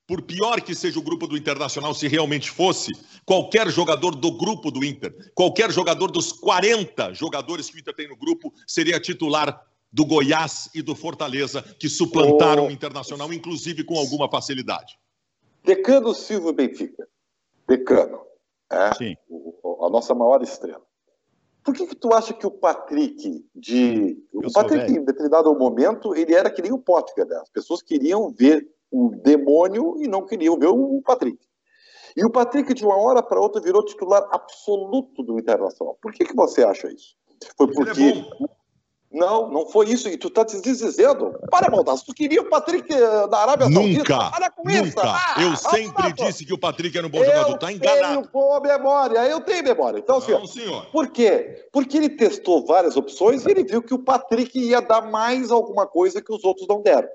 [0.09, 2.91] por pior que seja o grupo do Internacional, se realmente fosse,
[3.23, 8.07] qualquer jogador do grupo do Inter, qualquer jogador dos 40 jogadores que o Inter tem
[8.07, 13.99] no grupo, seria titular do Goiás e do Fortaleza, que suplantaram o, Internacional, inclusive com
[13.99, 14.97] alguma facilidade.
[15.63, 17.07] Decano Silva Benfica.
[17.67, 18.21] Decano.
[18.71, 19.15] É, Sim.
[19.79, 20.81] A nossa maior estrela.
[21.63, 24.17] Por que, que tu acha que o Patrick de.
[24.33, 27.35] Eu o Patrick, em determinado momento, ele era que nem o Potker, né?
[27.35, 31.37] As pessoas queriam ver o demônio e não queriam ver o Patrick.
[32.15, 35.97] E o Patrick, de uma hora para outra, virou titular absoluto do Internacional.
[36.01, 37.15] Por que, que você acha isso?
[37.55, 38.01] Foi é porque.
[38.01, 38.59] É
[39.11, 40.07] não, não foi isso.
[40.07, 41.33] E tu tá te dizendo.
[41.49, 44.31] Para, Baldasso, tu queria o Patrick eh, da Arábia nunca, Saudita?
[44.31, 44.87] Para com nunca.
[44.87, 44.99] isso.
[44.99, 47.57] Ah, eu sempre disse que o Patrick era um bom eu jogador.
[47.57, 48.01] Tá enganado.
[48.01, 49.27] Eu tenho boa memória.
[49.27, 49.97] Eu tenho memória.
[49.97, 50.85] Então, não, senhor.
[50.91, 51.67] Por quê?
[51.71, 55.87] Porque ele testou várias opções e ele viu que o Patrick ia dar mais alguma
[55.87, 57.09] coisa que os outros não deram.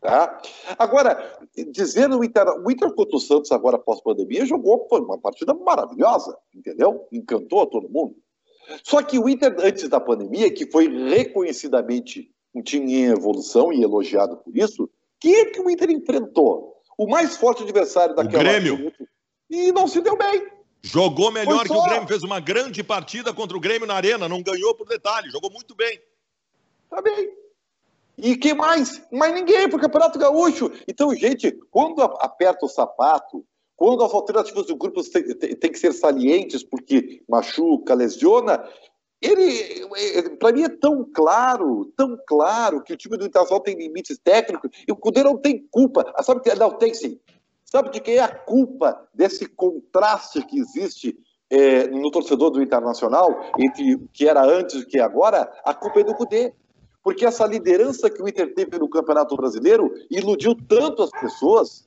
[0.00, 0.40] Tá?
[0.78, 1.38] Agora,
[1.72, 6.36] dizendo o Inter, o Inter contra o Santos agora pós-pandemia jogou foi uma partida maravilhosa,
[6.54, 7.06] entendeu?
[7.10, 8.14] Encantou a todo mundo.
[8.82, 13.82] Só que o Inter antes da pandemia, que foi reconhecidamente um time em evolução e
[13.82, 16.74] elogiado por isso, quem é que o Inter enfrentou?
[16.98, 18.92] O mais forte adversário daquela o Grêmio.
[19.48, 20.46] E não se deu bem.
[20.82, 24.42] Jogou melhor que o Grêmio, fez uma grande partida contra o Grêmio na Arena, não
[24.42, 26.00] ganhou por detalhe, jogou muito bem.
[26.88, 27.45] Tá bem.
[28.18, 29.02] E quem mais?
[29.12, 30.70] Mais ninguém para o Campeonato Gaúcho.
[30.88, 33.44] Então, gente, quando aperta o sapato,
[33.76, 38.64] quando as alternativas do grupo têm que ser salientes, porque machuca, lesiona,
[39.20, 39.86] ele,
[40.38, 44.70] para mim, é tão claro, tão claro que o time do Internacional tem limites técnicos
[44.86, 46.10] e o Cudê não tem culpa.
[46.14, 47.18] Ah, sabe que não tem sim.
[47.64, 51.18] Sabe de quem é a culpa desse contraste que existe
[51.50, 55.52] é, no torcedor do Internacional entre o que era antes e o que é agora?
[55.64, 56.54] A culpa é do Cudê
[57.06, 61.86] porque essa liderança que o Inter teve no Campeonato Brasileiro iludiu tanto as pessoas,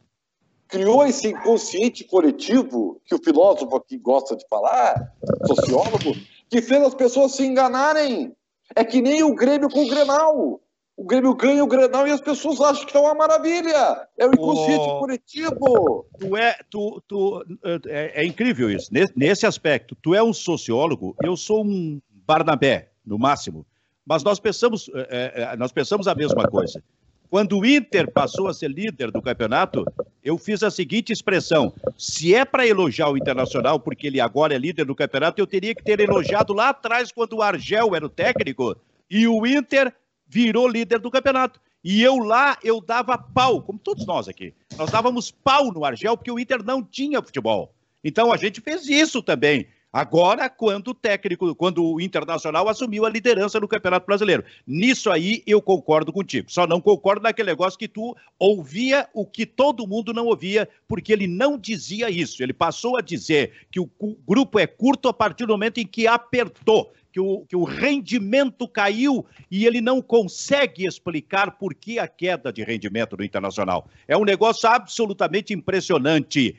[0.66, 5.14] criou esse inconsciente coletivo que o filósofo aqui gosta de falar,
[5.46, 6.16] sociólogo,
[6.50, 8.34] que fez as pessoas se enganarem.
[8.74, 10.62] É que nem o Grêmio com o Grenal.
[10.96, 14.08] O Grêmio ganha o Grenal e as pessoas acham que é uma maravilha.
[14.18, 16.06] É o inconsciente oh, coletivo.
[16.18, 17.46] Tu é, tu, tu,
[17.88, 18.88] é, é incrível isso.
[18.90, 23.66] Nesse, nesse aspecto, tu é um sociólogo, eu sou um Barnabé, no máximo.
[24.10, 26.82] Mas nós pensamos, é, nós pensamos a mesma coisa.
[27.30, 29.86] Quando o Inter passou a ser líder do campeonato,
[30.24, 34.58] eu fiz a seguinte expressão: se é para elogiar o Internacional, porque ele agora é
[34.58, 38.10] líder do campeonato, eu teria que ter elogiado lá atrás, quando o Argel era o
[38.10, 38.76] técnico
[39.08, 39.93] e o Inter
[40.28, 41.62] virou líder do campeonato.
[41.84, 44.56] E eu lá, eu dava pau, como todos nós aqui.
[44.76, 47.76] Nós dávamos pau no Argel, porque o Inter não tinha futebol.
[48.04, 49.67] Então a gente fez isso também.
[49.91, 54.43] Agora, quando o técnico, quando o Internacional assumiu a liderança no Campeonato Brasileiro.
[54.65, 56.52] Nisso aí eu concordo contigo.
[56.52, 61.12] Só não concordo naquele negócio que tu ouvia o que todo mundo não ouvia, porque
[61.12, 62.43] ele não dizia isso.
[62.43, 63.89] Ele passou a dizer que o
[64.28, 66.93] grupo é curto a partir do momento em que apertou.
[67.12, 72.54] Que o, que o rendimento caiu e ele não consegue explicar por que a queda
[72.54, 73.88] de rendimento do Internacional.
[74.08, 76.56] É um negócio absolutamente impressionante.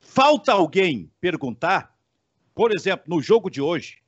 [0.00, 1.96] Falta alguém perguntar
[2.58, 3.98] por exemplo, no jogo de hoje,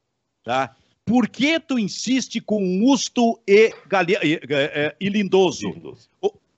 [0.42, 0.74] tá?
[1.04, 4.14] Por que tu insiste com Musto e, Gali...
[4.20, 5.68] e, e, e Lindoso?
[5.68, 6.08] Lindoso?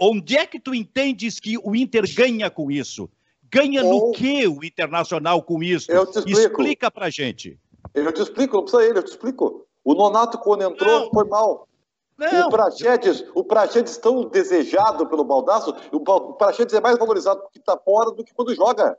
[0.00, 3.10] Onde é que tu entendes que o Inter ganha com isso?
[3.50, 4.06] Ganha Ou...
[4.08, 5.92] no que o Internacional com isso?
[5.92, 6.40] Eu te explico.
[6.40, 7.60] Explica pra gente.
[7.92, 9.66] Eu te explico, não precisa ele, eu te explico.
[9.84, 11.10] O Nonato, quando entrou, não.
[11.10, 11.68] foi mal.
[12.16, 12.48] Não.
[12.48, 17.76] O Prachedes, o Prachedes tão desejado pelo Baldaço, o Prachedes é mais valorizado porque está
[17.76, 18.96] fora do que quando joga.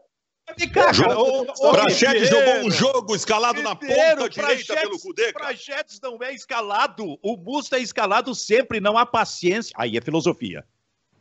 [1.59, 5.31] O Prachedes jogou um jogo escalado na ponta direita pelo Cudê.
[5.31, 7.17] Prachedes não é escalado.
[7.21, 9.73] O Musta é escalado sempre, não há paciência.
[9.77, 10.65] Aí é filosofia.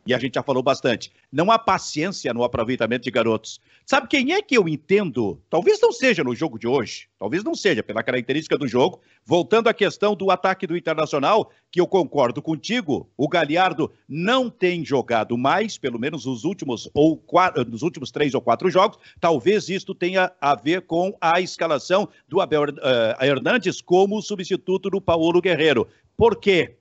[0.06, 1.12] E a gente já falou bastante.
[1.30, 3.60] Não há paciência no aproveitamento de garotos.
[3.86, 5.40] Sabe quem é que eu entendo?
[5.48, 9.00] Talvez não seja no jogo de hoje, talvez não seja pela característica do jogo.
[9.24, 14.84] Voltando à questão do ataque do Internacional, que eu concordo contigo, o Galhardo não tem
[14.84, 18.98] jogado mais, pelo menos nos últimos ou quatro, nos últimos três ou quatro jogos.
[19.20, 25.00] Talvez isto tenha a ver com a escalação do Abel uh, Hernandes como substituto do
[25.00, 25.86] Paulo Guerreiro.
[26.16, 26.76] Por quê?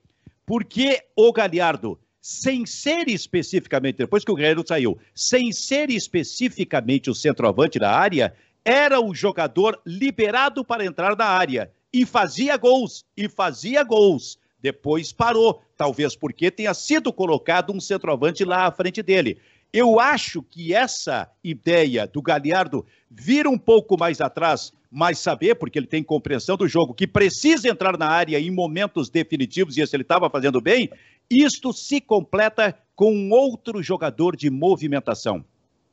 [0.45, 7.15] Porque o Galhardo sem ser especificamente, depois que o Guerreiro saiu, sem ser especificamente o
[7.15, 13.27] centroavante da área, era o jogador liberado para entrar na área e fazia gols, e
[13.27, 14.37] fazia gols.
[14.61, 19.39] Depois parou, talvez porque tenha sido colocado um centroavante lá à frente dele.
[19.73, 25.79] Eu acho que essa ideia do Galhardo vir um pouco mais atrás, mas saber, porque
[25.79, 29.95] ele tem compreensão do jogo, que precisa entrar na área em momentos definitivos, e esse
[29.95, 30.89] ele estava fazendo bem,
[31.31, 35.43] isto se completa com outro jogador de movimentação.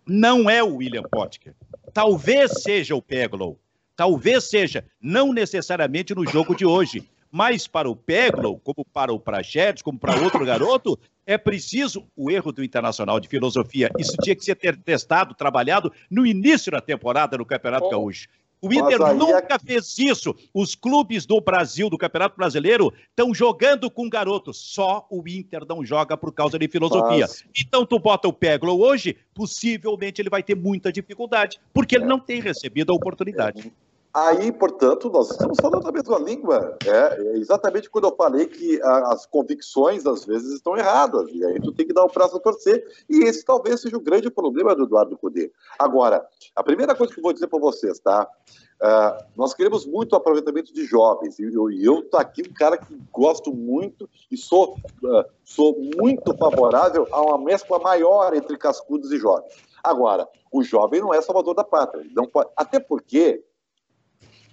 [0.07, 1.55] Não é o William Potker.
[1.95, 3.59] Talvez seja o Peglow.
[3.95, 7.09] Talvez seja, não necessariamente no jogo de hoje.
[7.31, 12.31] Mas para o Peglow, como para o Prachedes, como para outro garoto, é preciso o
[12.31, 13.91] erro do Internacional de Filosofia.
[13.99, 18.29] Isso tinha que ser testado, trabalhado no início da temporada no Campeonato Gaúcho.
[18.61, 19.59] O Inter é nunca é...
[19.59, 20.35] fez isso.
[20.53, 24.59] Os clubes do Brasil, do Campeonato Brasileiro, estão jogando com garotos.
[24.59, 27.27] Só o Inter não joga por causa de filosofia.
[27.27, 27.45] Mas...
[27.59, 32.19] Então, tu bota o Peglo hoje, possivelmente ele vai ter muita dificuldade, porque ele não
[32.19, 33.73] tem recebido a oportunidade.
[34.13, 36.77] Aí, portanto, nós estamos falando a mesma língua.
[36.85, 41.29] É, é exatamente quando eu falei que a, as convicções, às vezes, estão erradas.
[41.31, 42.85] E aí tu tem que dar o prazo a torcer.
[43.09, 45.53] E esse talvez seja o grande problema do Eduardo Cudê.
[45.79, 48.27] Agora, a primeira coisa que eu vou dizer para vocês, tá?
[48.81, 51.39] Uh, nós queremos muito aproveitamento de jovens.
[51.39, 56.35] E eu, eu tô aqui um cara que gosto muito e sou, uh, sou muito
[56.37, 59.53] favorável a uma mescla maior entre cascudos e jovens.
[59.83, 62.07] Agora, o jovem não é salvador da pátria.
[62.15, 63.45] Não pode, até porque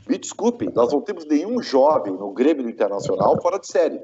[0.07, 4.01] me desculpem, nós não temos nenhum jovem no Grêmio Internacional fora de série.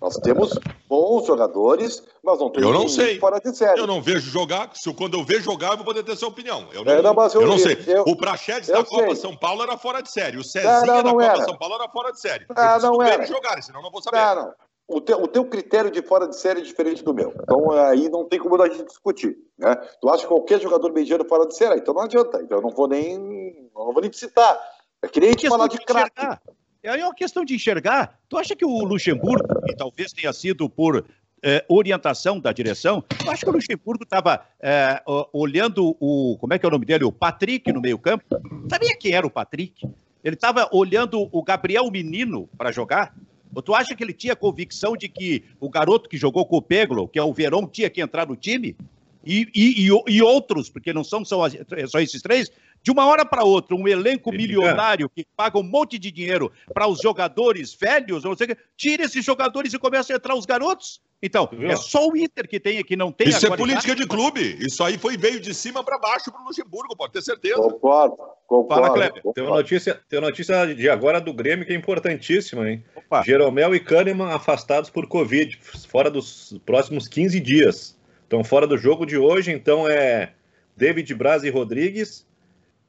[0.00, 0.56] Nós temos
[0.88, 3.18] bons jogadores, mas não temos eu não sei.
[3.18, 3.80] fora de série.
[3.80, 4.70] Eu não vejo jogar.
[4.74, 6.68] Se quando eu vejo jogar, eu vou poder ter sua opinião.
[6.72, 7.76] Eu não, é, não, eu, eu não sei.
[7.86, 9.16] Eu, o Prachedes da Copa sei.
[9.16, 10.36] São Paulo era fora de série.
[10.36, 12.46] O Cezinha não, não, da Copa São Paulo era fora de série.
[12.54, 13.26] Ah, não era.
[13.26, 14.18] jogar, senão não vou saber.
[14.18, 14.54] Não, não.
[14.86, 17.34] O teu, o teu critério de fora de série é diferente do meu.
[17.42, 19.36] Então aí não tem como a gente discutir.
[19.58, 19.74] Né?
[20.00, 21.78] Tu acha que qualquer jogador mediano fora de série?
[21.78, 22.40] Então não adianta.
[22.40, 24.58] Então eu não vou nem, não vou nem citar.
[25.02, 26.38] Eu queria te falar de craque.
[26.82, 28.18] É uma questão de enxergar.
[28.28, 31.04] Tu acha que o Luxemburgo, e talvez tenha sido por
[31.42, 36.36] é, orientação da direção, eu acho que o Luxemburgo estava é, olhando o.
[36.38, 37.04] Como é que é o nome dele?
[37.04, 38.24] O Patrick no meio-campo.
[38.70, 39.86] Sabia quem era o Patrick?
[40.22, 43.14] Ele estava olhando o Gabriel Menino para jogar.
[43.54, 46.62] Ou tu acha que ele tinha convicção de que o garoto que jogou com o
[46.62, 48.76] Peglo, que é o Verão, tinha que entrar no time?
[49.24, 51.48] E, e, e, e outros, porque não são só,
[51.88, 52.50] só esses três,
[52.82, 56.86] de uma hora para outra, um elenco milionário que paga um monte de dinheiro para
[56.86, 61.00] os jogadores velhos, não sei tira esses jogadores e começa a entrar os garotos.
[61.20, 64.56] Então, é só o Inter que tem que não tem Isso é política de clube.
[64.60, 67.56] Isso aí foi veio de cima para baixo para o Luxemburgo, pode ter certeza.
[67.56, 68.84] Concordo, concordo.
[68.84, 69.22] Fala, Kleber.
[69.34, 72.84] Tem uma notícia, tem uma notícia de agora do Grêmio que é importantíssima, hein?
[72.94, 73.22] Opa.
[73.22, 77.98] Jeromel e Kahneman afastados por Covid, fora dos próximos 15 dias.
[78.22, 80.34] Estão fora do jogo de hoje, então é
[80.76, 82.27] David Braz e Rodrigues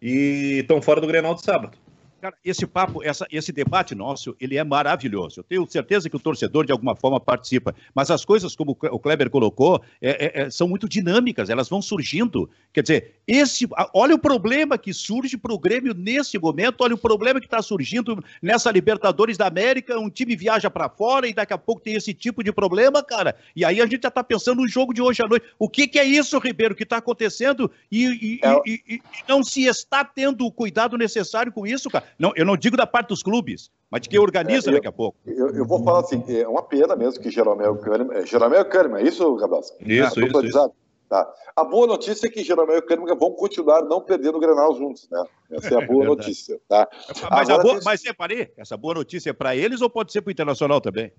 [0.01, 1.78] e estão fora do Grenal de sábado.
[2.19, 5.39] Cara, esse papo, essa, esse debate nosso, ele é maravilhoso.
[5.39, 7.73] Eu tenho certeza que o torcedor, de alguma forma, participa.
[7.95, 11.81] Mas as coisas, como o Kleber colocou, é, é, é são muito dinâmicas, elas vão
[11.81, 12.49] surgindo.
[12.73, 16.97] Quer dizer, esse, olha o problema que surge para o Grêmio nesse momento, olha o
[16.97, 19.97] problema que está surgindo nessa Libertadores da América.
[19.97, 23.35] Um time viaja para fora e daqui a pouco tem esse tipo de problema, cara.
[23.55, 25.45] E aí a gente já está pensando no jogo de hoje à noite.
[25.57, 28.61] O que, que é isso, Ribeiro, que está acontecendo e, e, é...
[28.65, 32.08] e, e não se está tendo o cuidado necessário com isso, cara?
[32.17, 34.87] Não, eu não digo da parte dos clubes, mas de quem organiza é, eu, daqui
[34.87, 35.17] a pouco.
[35.25, 38.17] Eu, eu, vou falar assim, é uma pena mesmo que Jeromel Kahneman...
[38.17, 39.77] É, Jeromel Kahneman, é isso, Gabasca?
[39.81, 40.71] Isso, isso, isso.
[41.09, 41.27] Tá.
[41.55, 45.09] A boa notícia é que Jeromel e Kahneman vão continuar não perdendo o Grenal juntos,
[45.09, 45.23] né?
[45.51, 46.87] Essa é a boa é notícia, tá?
[47.31, 50.29] Mas, Agora, boa, mas separei, essa boa notícia é para eles ou pode ser para
[50.29, 51.11] o Internacional também?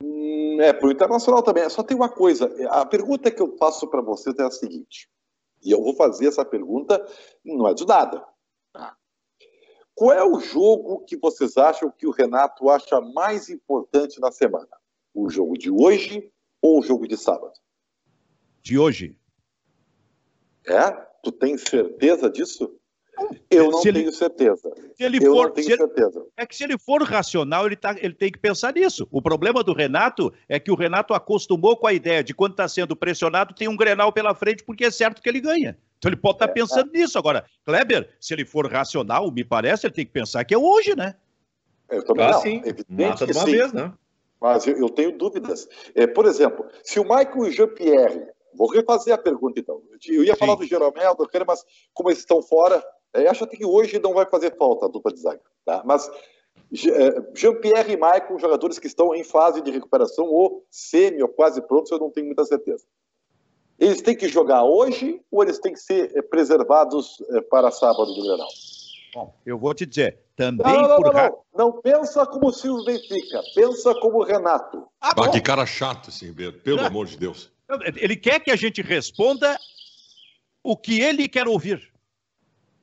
[0.00, 1.68] Hum, é, para o Internacional também.
[1.68, 5.08] Só tem uma coisa, a pergunta que eu faço para você é a seguinte,
[5.64, 7.04] e eu vou fazer essa pergunta,
[7.44, 8.22] não é de nada,
[9.94, 14.68] qual é o jogo que vocês acham que o Renato acha mais importante na semana?
[15.14, 16.30] O jogo de hoje
[16.60, 17.52] ou o jogo de sábado?
[18.60, 19.16] De hoje.
[20.66, 20.90] É?
[21.22, 22.74] Tu tem certeza disso?
[23.48, 24.74] Eu não tenho ele, certeza.
[24.96, 26.26] Se ele eu for, não tenho se certeza.
[26.36, 29.06] É que se ele for racional, ele, tá, ele tem que pensar nisso.
[29.10, 32.66] O problema do Renato é que o Renato acostumou com a ideia de quando está
[32.66, 35.78] sendo pressionado, tem um Grenal pela frente, porque é certo que ele ganha.
[36.04, 36.98] Então ele pode estar tá é, pensando é.
[36.98, 37.18] nisso.
[37.18, 40.94] Agora, Kleber, se ele for racional, me parece, ele tem que pensar que é hoje,
[40.94, 41.14] né?
[41.88, 42.40] Eu também ah, não.
[42.40, 42.62] Sim.
[42.64, 43.50] Evidente Mata de uma sim.
[43.50, 43.92] vez, né?
[44.40, 45.66] Mas eu, eu tenho dúvidas.
[45.94, 49.82] É, por exemplo, se o Michael Jean-Pierre Vou refazer a pergunta, então.
[50.06, 50.38] Eu ia Sim.
[50.38, 52.82] falar do Jeromel, do Cano, mas como eles estão fora,
[53.12, 55.42] eu acho que hoje não vai fazer falta a dupla de zaga.
[55.64, 55.82] Tá?
[55.84, 61.28] Mas é, Jean-Pierre e Michael, jogadores que estão em fase de recuperação, ou semi, ou
[61.28, 62.84] quase prontos, eu não tenho muita certeza.
[63.78, 68.14] Eles têm que jogar hoje ou eles têm que ser é, preservados é, para sábado
[68.14, 68.48] do Granal?
[69.14, 71.14] Bom, eu vou te dizer, também não, não, por...
[71.14, 74.86] Não, não, não, pensa como Silvio Benfica, pensa como Renato.
[75.00, 77.52] Ah, ah que cara chato esse Ribeiro, pelo amor de Deus.
[77.96, 79.56] Ele quer que a gente responda
[80.62, 81.93] o que ele quer ouvir.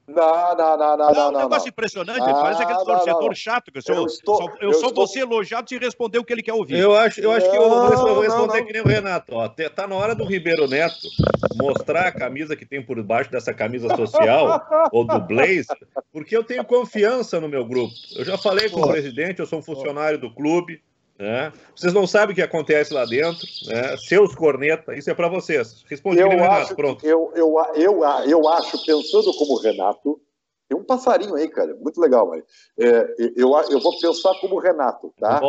[0.08, 1.14] Não, não, não, não.
[1.14, 2.22] Não, um negócio impressionante.
[2.22, 3.72] Ah, parece aquele torcedor não, chato.
[3.72, 4.94] Que eu, eu, estou, só, eu, eu só estou...
[4.94, 6.78] vou ser elogiado se responder o que ele quer ouvir.
[6.78, 9.34] Eu acho, eu acho que eu vou responder que nem o Renato.
[9.34, 11.08] Ó, tá na hora do Ribeiro Neto
[11.56, 15.68] mostrar a camisa que tem por baixo dessa camisa social ou do Blaze,
[16.12, 17.94] porque eu tenho confiança no meu grupo.
[18.16, 20.82] Eu já falei com o presidente, eu sou um funcionário do clube.
[21.22, 21.54] Né?
[21.76, 23.96] Vocês não sabem o que acontece lá dentro, né?
[23.98, 25.86] seus corneta, isso é para vocês.
[25.88, 27.06] Respondi eu Renato, acho, pronto.
[27.06, 30.20] Eu, eu, eu, eu acho, pensando como Renato,
[30.68, 32.44] tem um passarinho aí, cara, muito legal, mas
[32.80, 35.40] é, eu, eu vou pensar como Renato, tá?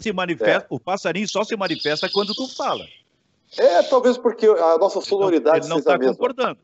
[0.00, 0.74] Se manifesta, é.
[0.74, 2.84] O passarinho só se manifesta quando tu fala.
[3.56, 6.58] É, talvez porque a nossa sonoridade ele não está concordando.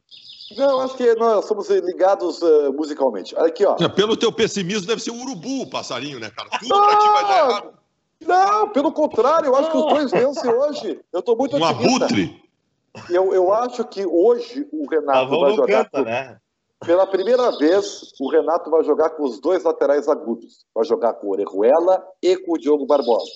[0.56, 3.36] Não, acho que nós somos ligados uh, musicalmente.
[3.36, 3.76] Aqui, ó.
[3.90, 6.48] Pelo teu pessimismo, deve ser um urubu o passarinho, né, cara?
[6.58, 7.80] Tudo pra ti vai dar errado.
[8.26, 11.00] Não, pelo contrário, eu acho que os dois vencem hoje.
[11.12, 12.04] Eu estou muito um otimista.
[12.04, 12.42] Abutre.
[13.08, 15.84] Eu, eu acho que hoje o Renato vai jogar.
[15.84, 16.04] Canta, com...
[16.04, 16.38] né?
[16.84, 20.64] Pela primeira vez, o Renato vai jogar com os dois laterais agudos.
[20.74, 23.30] Vai jogar com o Orejuela e com o Diogo Barbosa.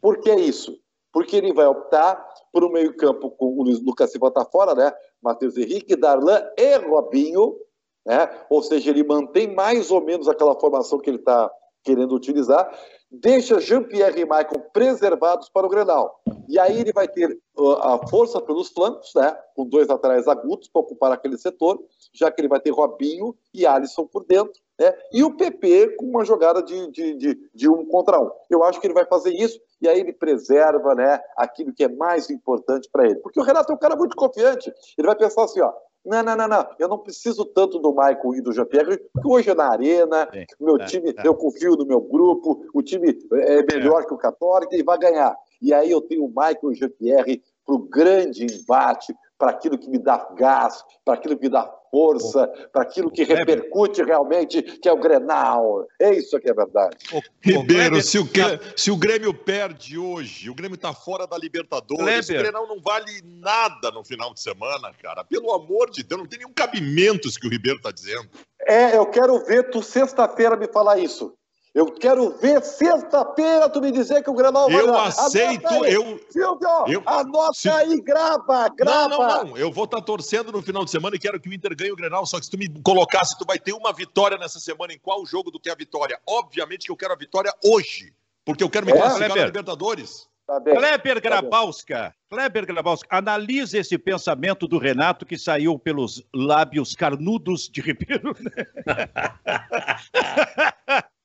[0.00, 0.78] Por que isso?
[1.12, 2.16] Porque ele vai optar
[2.52, 4.92] por um meio-campo com o Luiz Lucas Silva tá fora, né?
[5.22, 7.56] Matheus Henrique, Darlan e Robinho,
[8.04, 8.28] né?
[8.50, 11.50] Ou seja, ele mantém mais ou menos aquela formação que ele está
[11.84, 12.68] querendo utilizar
[13.10, 16.20] deixa Jean-Pierre e Michael preservados para o Grenal.
[16.48, 20.68] E aí ele vai ter uh, a força pelos flancos, né, com dois laterais agudos
[20.68, 21.78] para ocupar aquele setor,
[22.12, 26.06] já que ele vai ter Robinho e Alisson por dentro, né, e o PP com
[26.06, 28.30] uma jogada de, de, de, de um contra um.
[28.48, 31.88] Eu acho que ele vai fazer isso e aí ele preserva né, aquilo que é
[31.88, 33.16] mais importante para ele.
[33.16, 34.72] Porque o Renato é um cara muito confiante.
[34.96, 35.72] Ele vai pensar assim, ó,
[36.08, 36.66] não, não, não, não.
[36.78, 40.46] Eu não preciso tanto do Michael e do Jean-Pierre, porque hoje é na arena, é,
[40.58, 41.26] meu é, time, é.
[41.26, 45.36] eu confio no meu grupo, o time é melhor que o Católico e vai ganhar.
[45.60, 49.78] E aí eu tenho o Michael e o Jean-Pierre para o grande embate, para aquilo
[49.78, 54.62] que me dá gás, para aquilo que me dá força, para aquilo que repercute realmente,
[54.62, 55.86] que é o Grenal.
[56.00, 56.96] É isso que é verdade.
[57.40, 58.28] Ribeiro, se o,
[58.76, 63.22] se o Grêmio perde hoje, o Grêmio está fora da Libertadores, o Grenal não vale
[63.24, 65.24] nada no final de semana, cara.
[65.24, 68.28] Pelo amor de Deus, não tem nenhum cabimento isso que o Ribeiro está dizendo.
[68.66, 71.37] É, eu quero ver tu sexta-feira me falar isso.
[71.78, 74.80] Eu quero ver sexta-feira tu me dizer que o Grenal vai...
[74.80, 76.20] Eu aceito, anota eu...
[76.28, 77.68] Silvio, eu, anota se...
[77.68, 79.08] aí, grava, grava.
[79.08, 81.48] Não, não, não, eu vou estar tá torcendo no final de semana e quero que
[81.48, 83.92] o Inter ganhe o Grenal, só que se tu me colocasse, tu vai ter uma
[83.92, 86.18] vitória nessa semana, em qual jogo do que a vitória?
[86.26, 88.12] Obviamente que eu quero a vitória hoje,
[88.44, 90.26] porque eu quero me é, classificar na Libertadores.
[90.48, 96.96] Tá Kleber tá Grabowska, Kleber Grabowska, analisa esse pensamento do Renato que saiu pelos lábios
[96.96, 98.34] carnudos de Ribeiro.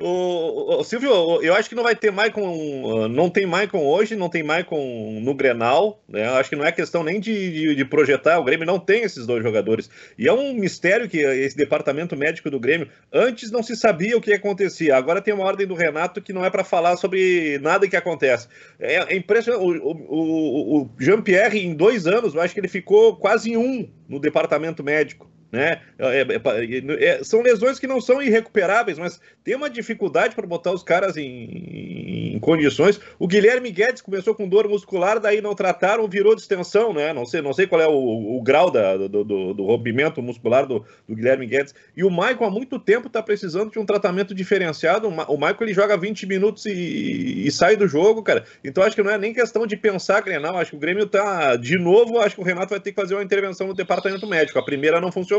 [0.00, 3.08] O, o, Silvio, eu acho que não vai ter Maicon.
[3.08, 6.00] Não tem Maicon hoje, não tem Maicon no Grenal.
[6.08, 6.24] Né?
[6.24, 8.38] Eu acho que não é questão nem de, de, de, projetar.
[8.38, 9.90] O Grêmio não tem esses dois jogadores.
[10.16, 12.88] E é um mistério que esse departamento médico do Grêmio.
[13.12, 14.96] Antes não se sabia o que acontecia.
[14.96, 18.46] Agora tem uma ordem do Renato que não é para falar sobre nada que acontece.
[18.78, 19.64] É, é impressionante.
[19.64, 24.20] O, o, o Jean-Pierre, em dois anos, eu acho que ele ficou quase um no
[24.20, 25.28] departamento médico.
[25.50, 25.80] Né?
[25.98, 30.72] É, é, é, são lesões que não são irrecuperáveis, mas tem uma dificuldade para botar
[30.72, 33.00] os caras em, em, condições.
[33.18, 37.14] O Guilherme Guedes começou com dor muscular, daí não trataram, virou distensão, né?
[37.14, 40.66] Não sei, não sei qual é o, o grau da, do, do, do, rompimento muscular
[40.66, 41.74] do, do, Guilherme Guedes.
[41.96, 45.08] E o Michael há muito tempo está precisando de um tratamento diferenciado.
[45.08, 48.44] O Michael ele joga 20 minutos e, e, sai do jogo, cara.
[48.62, 50.58] Então acho que não é nem questão de pensar Grenal.
[50.58, 52.18] Acho que o Grêmio tá de novo.
[52.18, 54.58] Acho que o Renato vai ter que fazer uma intervenção no departamento médico.
[54.58, 55.37] A primeira não funcionou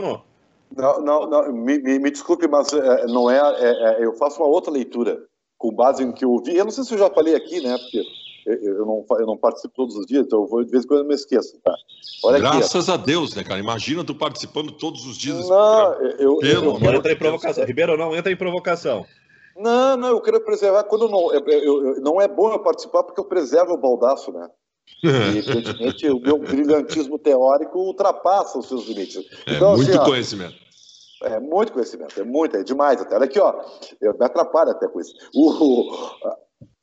[0.76, 4.42] Não, não, não me, me, me desculpe, mas é, não é, é, é, Eu faço
[4.42, 5.20] uma outra leitura
[5.58, 6.56] com base em que eu vi.
[6.56, 7.78] Eu não sei se eu já falei aqui, né?
[7.78, 8.04] Porque
[8.46, 11.02] eu não, eu não participo todos os dias, então eu vou de vez em quando
[11.02, 11.74] eu me esqueço, tá?
[12.24, 13.60] Olha Graças aqui, a Deus, né, cara?
[13.60, 15.48] Imagina tu participando todos os dias.
[15.50, 17.66] Não, eu, Pelo eu, não entra em provocação.
[17.66, 19.06] Ribeiro, não entra em provocação.
[19.56, 20.84] Não, não, eu quero preservar.
[20.86, 24.50] Quando não, eu, eu, não é bom eu participar porque eu preservo o baldaço, né?
[25.04, 29.18] E, evidentemente, o meu brilhantismo teórico ultrapassa os seus limites.
[29.46, 30.56] É então, assim, muito assim, ó, conhecimento.
[31.24, 33.16] É muito conhecimento, é muito, é demais até.
[33.16, 33.62] Olha aqui, ó,
[34.00, 35.14] eu me atrapalho até com isso.
[35.34, 35.92] O,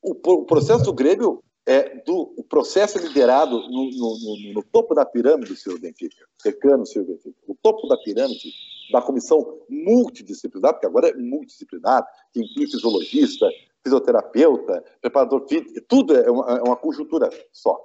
[0.02, 4.94] o, o processo do Grêmio é do o processo liderado no, no, no, no topo
[4.94, 7.36] da pirâmide Silvio Benfica, cercando o Silvio Benfica.
[7.48, 8.52] O topo da pirâmide
[8.92, 13.48] da comissão multidisciplinar, porque agora é multidisciplinar, que inclui fisiologista,
[13.82, 17.76] fisioterapeuta, preparador físico, tudo é uma, é uma conjuntura só.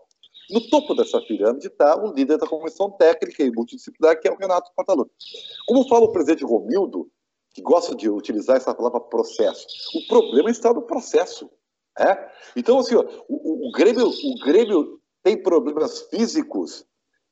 [0.49, 4.37] No topo dessa pirâmide está o líder da comissão técnica e multidisciplinar, que é o
[4.37, 5.13] Renato Portaluppi.
[5.67, 7.09] Como fala o presidente Romildo,
[7.53, 9.65] que gosta de utilizar essa palavra processo,
[9.95, 11.49] o problema está no processo.
[11.97, 12.29] É?
[12.55, 16.85] Então, assim, ó, o, o, Grêmio, o Grêmio tem problemas físicos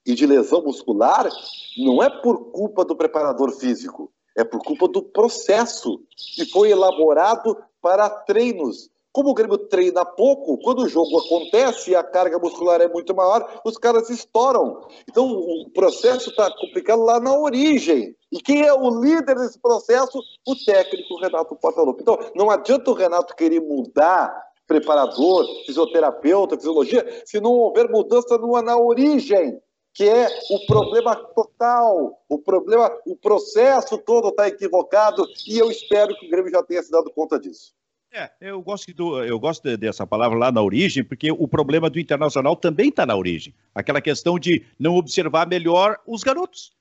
[0.05, 1.29] e de lesão muscular,
[1.77, 6.01] não é por culpa do preparador físico, é por culpa do processo
[6.35, 11.95] que foi elaborado para treinos como o Grêmio treina pouco, quando o jogo acontece e
[11.95, 14.81] a carga muscular é muito maior, os caras estouram.
[15.09, 18.15] Então o processo está complicado lá na origem.
[18.31, 20.19] E quem é o líder desse processo?
[20.47, 22.01] O técnico Renato Portaluppi.
[22.01, 28.77] Então não adianta o Renato querer mudar preparador, fisioterapeuta, fisiologia, se não houver mudança na
[28.77, 29.59] origem
[29.93, 36.15] que é o problema total, o problema, o processo todo está equivocado e eu espero
[36.15, 37.73] que o Grêmio já tenha se dado conta disso.
[38.11, 41.99] É, eu gosto, do, eu gosto dessa palavra lá na origem, porque o problema do
[41.99, 43.53] Internacional também está na origem.
[43.73, 46.71] Aquela questão de não observar melhor os garotos,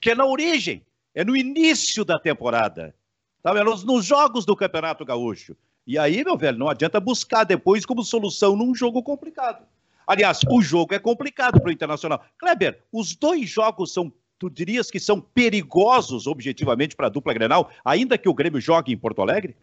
[0.00, 0.82] que é na origem,
[1.14, 2.94] é no início da temporada,
[3.42, 3.50] tá?
[3.50, 5.54] é nos, nos jogos do Campeonato Gaúcho.
[5.86, 9.66] E aí, meu velho, não adianta buscar depois como solução num jogo complicado.
[10.06, 12.24] Aliás, o jogo é complicado para o Internacional.
[12.38, 17.70] Kleber, os dois jogos são tu dirias que são perigosos objetivamente para a dupla Grenal,
[17.84, 19.54] ainda que o Grêmio jogue em Porto Alegre?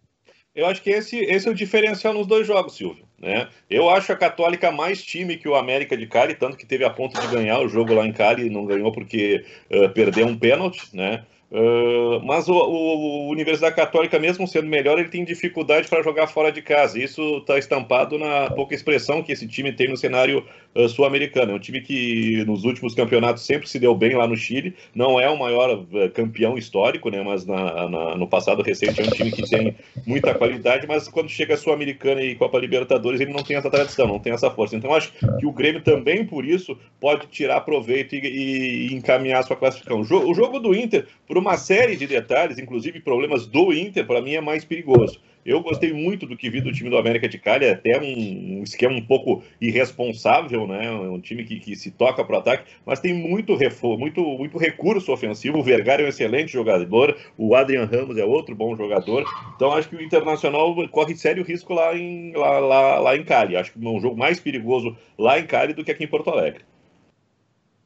[0.57, 3.05] Eu acho que esse, esse é o diferencial nos dois jogos, Silvio.
[3.19, 3.47] Né?
[3.69, 6.89] Eu acho a Católica mais time que o América de Cali, tanto que teve a
[6.89, 10.89] ponto de ganhar o jogo lá em Cali não ganhou porque uh, perdeu um pênalti,
[10.91, 11.23] né?
[11.49, 16.51] Uh, mas o, o, Universidade Católica, mesmo sendo melhor, ele tem dificuldade para jogar fora
[16.51, 16.99] de casa.
[16.99, 20.43] Isso está estampado na pouca expressão que esse time tem no cenário
[20.77, 21.51] uh, sul-americano.
[21.51, 24.75] É um time que nos últimos campeonatos sempre se deu bem lá no Chile.
[24.93, 27.21] Não é o maior uh, campeão histórico, né?
[27.23, 29.75] Mas na, na, no passado recente é um time que tem
[30.05, 30.87] muita qualidade.
[30.87, 34.33] Mas quando chega a Sul-Americana e Copa Libertadores, ele não tem essa tradição, não tem
[34.33, 34.75] essa força.
[34.75, 39.55] Então acho que o Grêmio também, por isso, pode tirar proveito e, e, encaminhar sua
[39.55, 40.01] classificação.
[40.01, 44.05] O jogo, o jogo do Inter, por uma série de detalhes, inclusive problemas do Inter,
[44.05, 45.19] para mim é mais perigoso.
[45.47, 48.59] Eu gostei muito do que vi do time do América de Cali, é até um,
[48.59, 50.91] um esquema um pouco irresponsável, né?
[50.91, 53.57] Um time que, que se toca para o ataque, mas tem muito,
[53.97, 55.59] muito, muito recurso ofensivo.
[55.59, 59.23] O Vergara é um excelente jogador, o Adrian Ramos é outro bom jogador.
[59.55, 63.55] Então acho que o Internacional corre sério risco lá em, lá, lá, lá em Cali.
[63.55, 66.29] Acho que é um jogo mais perigoso lá em Cali do que aqui em Porto
[66.29, 66.65] Alegre.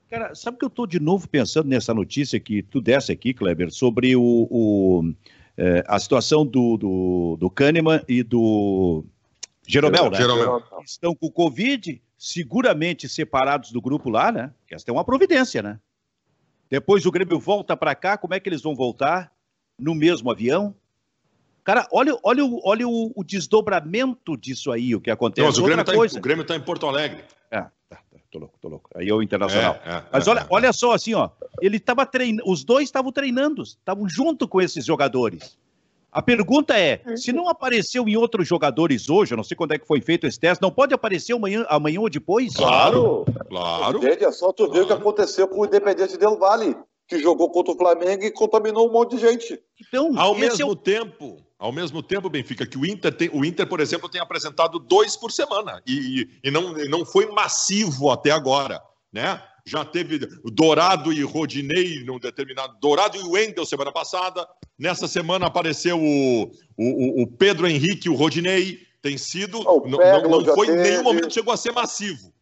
[0.09, 3.69] Cara, sabe que eu estou de novo pensando nessa notícia que tu desse aqui, Kleber,
[3.69, 5.13] sobre o, o
[5.57, 9.03] é, a situação do, do, do Kahneman e do
[9.67, 10.17] Jeromel, né?
[10.17, 10.63] Jeromel.
[10.83, 14.51] Estão com Covid, seguramente separados do grupo lá, né?
[14.67, 15.79] Que essa é uma providência, né?
[16.69, 19.31] Depois o Grêmio volta para cá, como é que eles vão voltar?
[19.77, 20.75] No mesmo avião?
[21.63, 25.41] Cara, olha, olha, olha o, o desdobramento disso aí, o que acontece.
[25.41, 25.63] Não, mas o
[26.21, 27.23] Grêmio está em, em Porto Alegre.
[27.51, 27.99] É, tá
[28.31, 28.89] tô louco, tô louco.
[28.95, 29.77] Aí é o Internacional.
[29.85, 31.29] É, é, Mas olha, é, olha só, assim, ó,
[31.61, 35.57] ele estava treinando, os dois estavam treinando, estavam junto com esses jogadores.
[36.11, 39.77] A pergunta é: se não apareceu em outros jogadores hoje, eu não sei quando é
[39.77, 42.53] que foi feito esse teste, não pode aparecer amanhã, amanhã ou depois?
[42.55, 43.97] Claro, claro.
[43.97, 44.25] Entende?
[44.25, 44.73] É só tu claro.
[44.73, 46.75] ver o que aconteceu com o Independente Del Vale,
[47.07, 49.61] que jogou contra o Flamengo e contaminou um monte de gente.
[49.87, 50.75] Então, ao mesmo é o...
[50.75, 54.79] tempo, ao mesmo tempo, Benfica, que o Inter, tem, o Inter, por exemplo, tem apresentado
[54.79, 58.81] dois por semana e, e não, não foi massivo até agora,
[59.13, 59.39] né?
[59.63, 62.79] Já teve Dourado e Rodinei num determinado.
[62.81, 64.47] Dourado e Wendel semana passada.
[64.75, 68.79] Nessa semana apareceu o, o, o Pedro Henrique e o Rodinei.
[68.99, 69.59] Tem sido.
[69.59, 72.33] Oh, não, não, não foi em nenhum momento chegou a ser massivo.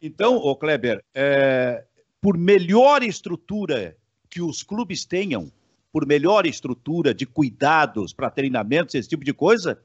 [0.00, 1.84] Então, o Kleber, é,
[2.20, 3.96] por melhor estrutura
[4.28, 5.50] que os clubes tenham,
[5.92, 9.80] por melhor estrutura de cuidados para treinamentos, esse tipo de coisa,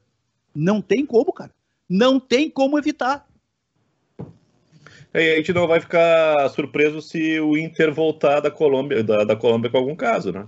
[0.54, 1.52] não tem como, cara.
[1.88, 3.26] Não tem como evitar.
[5.12, 9.36] É, a gente não vai ficar surpreso se o Inter voltar da Colômbia, da, da
[9.36, 10.46] Colômbia com algum caso, né?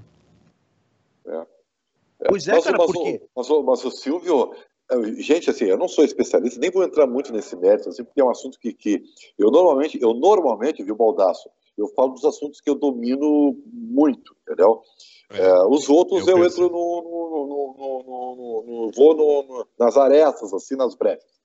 [1.24, 1.36] É.
[1.36, 2.28] é.
[2.28, 3.22] Pois é, mas, cara, mas, porque...
[3.36, 4.52] mas, mas, o Silvio,
[5.18, 8.24] gente, assim, eu não sou especialista, nem vou entrar muito nesse mérito, assim, porque é
[8.24, 9.02] um assunto que, que
[9.38, 11.48] eu normalmente, eu normalmente, viu, Baldaço,
[11.78, 14.82] eu falo dos assuntos que eu domino muito, entendeu?
[15.68, 21.36] Os outros eu, eu entro no, no, no, no vou nas arestas, assim, nas brechas.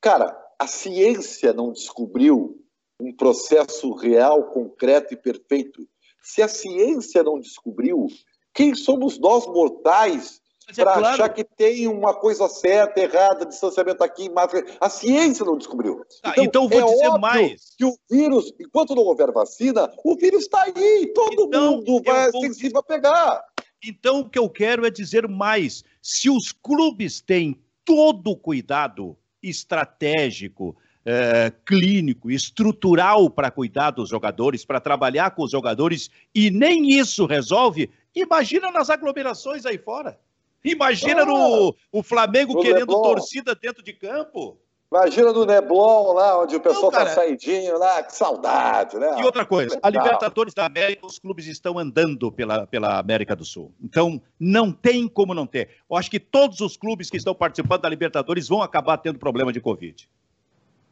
[0.00, 2.60] Cara, a ciência não descobriu
[3.00, 5.86] um processo real, concreto e perfeito.
[6.22, 8.06] Se a ciência não descobriu,
[8.52, 11.06] quem somos nós mortais é para claro...
[11.06, 14.64] achar que tem uma coisa certa, errada, distanciamento aqui, máscara.
[14.80, 16.04] A ciência não descobriu.
[16.22, 17.74] Ah, então, então vou é dizer mais.
[17.76, 21.12] Que o vírus, enquanto não houver vacina, o vírus está aí.
[21.14, 22.42] Todo então, mundo vai vou...
[22.42, 23.44] sensível a pegar.
[23.84, 25.82] Então, o que eu quero é dizer mais.
[26.00, 34.64] Se os clubes têm todo o cuidado estratégico, é, clínico, estrutural para cuidar dos jogadores,
[34.64, 40.18] para trabalhar com os jogadores, e nem isso resolve, imagina nas aglomerações aí fora.
[40.64, 43.02] Imagina ah, no, o Flamengo querendo Leblon.
[43.02, 44.58] torcida dentro de campo.
[44.92, 49.16] Imagina no Neblon, lá onde o pessoal está saidinho, lá, que saudade, né?
[49.18, 53.42] E outra coisa, a Libertadores da América, os clubes estão andando pela, pela América do
[53.42, 53.72] Sul.
[53.82, 55.70] Então, não tem como não ter.
[55.90, 59.50] Eu acho que todos os clubes que estão participando da Libertadores vão acabar tendo problema
[59.50, 60.06] de Covid.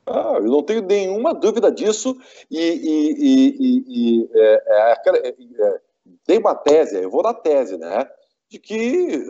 [0.06, 2.16] Ah, eu não tenho nenhuma dúvida disso.
[2.50, 5.80] E, e, e, e é, é, é, é,
[6.26, 8.08] tem uma tese, eu vou na tese, né?
[8.50, 9.24] De que,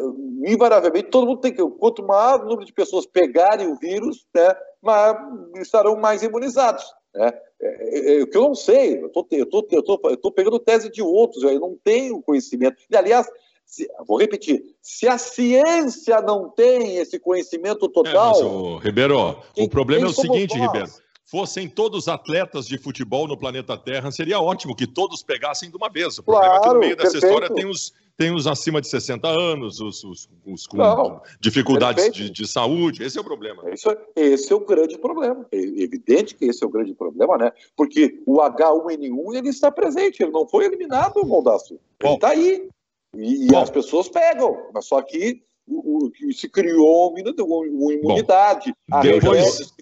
[0.47, 1.63] invariavelmente, todo mundo tem que.
[1.63, 5.17] Quanto maior o número de pessoas pegarem o vírus, né, mais,
[5.57, 6.83] estarão mais imunizados.
[7.15, 7.31] Né?
[7.61, 9.37] É, é, é, o que eu não sei, eu estou tô,
[9.71, 12.83] eu tô, eu tô pegando tese de outros, eu não tenho conhecimento.
[12.91, 13.29] E, aliás,
[13.67, 18.31] se, vou repetir, se a ciência não tem esse conhecimento total.
[18.31, 20.67] É, mas, o Ribeiro, quem, o problema é o seguinte, nós?
[20.67, 20.91] Ribeiro
[21.31, 25.89] fossem todos atletas de futebol no planeta Terra, seria ótimo que todos pegassem de uma
[25.89, 26.19] vez.
[26.19, 28.89] O problema claro, é que no meio dessa história tem os, tem os acima de
[28.89, 33.03] 60 anos, os, os, os com Não, dificuldades de, de, saúde.
[33.03, 33.63] Esse é o problema.
[33.71, 35.47] Esse, esse é o grande problema.
[35.51, 37.51] É evidente que esse é o grande problema, né?
[37.75, 41.81] Porque o H1N1 ele está presente, ele não foi eliminado, Moldaço.
[41.99, 42.69] Ele está aí.
[43.17, 48.75] E, e as pessoas pegam, mas só que o, que se criou uma imunidade.
[48.87, 49.73] Bom, depois,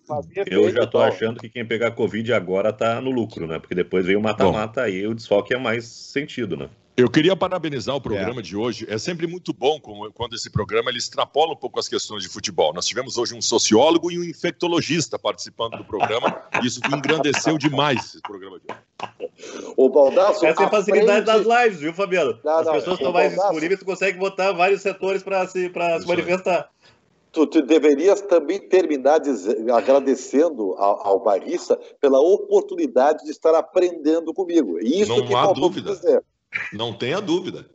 [0.47, 3.59] eu já estou achando que quem pegar Covid agora está no lucro, né?
[3.59, 6.71] Porque depois veio o mata-mata aí, o desfoque é mais sentido, né?
[6.99, 8.43] Eu queria parabenizar o programa é.
[8.43, 8.85] de hoje.
[8.91, 9.79] É sempre muito bom
[10.13, 12.75] quando esse programa ele extrapola um pouco as questões de futebol.
[12.75, 16.43] Nós tivemos hoje um sociólogo e um infectologista participando do programa.
[16.61, 19.73] Isso engrandeceu demais esse programa de hoje.
[19.77, 20.45] O Baldasso.
[20.45, 22.37] Essa é a facilidade das lives, viu, Fabiano?
[22.43, 26.01] Não, as não, pessoas estão mais disponíveis, tu consegue botar vários setores para se, pra
[26.01, 26.69] se manifestar.
[27.31, 29.21] Tu, tu, deverias também terminar
[29.73, 34.81] agradecendo ao, ao barista pela oportunidade de estar aprendendo comigo.
[34.81, 35.95] Isso Não que há dúvida.
[35.95, 36.25] Dizer.
[36.73, 37.69] Não tenha dúvida.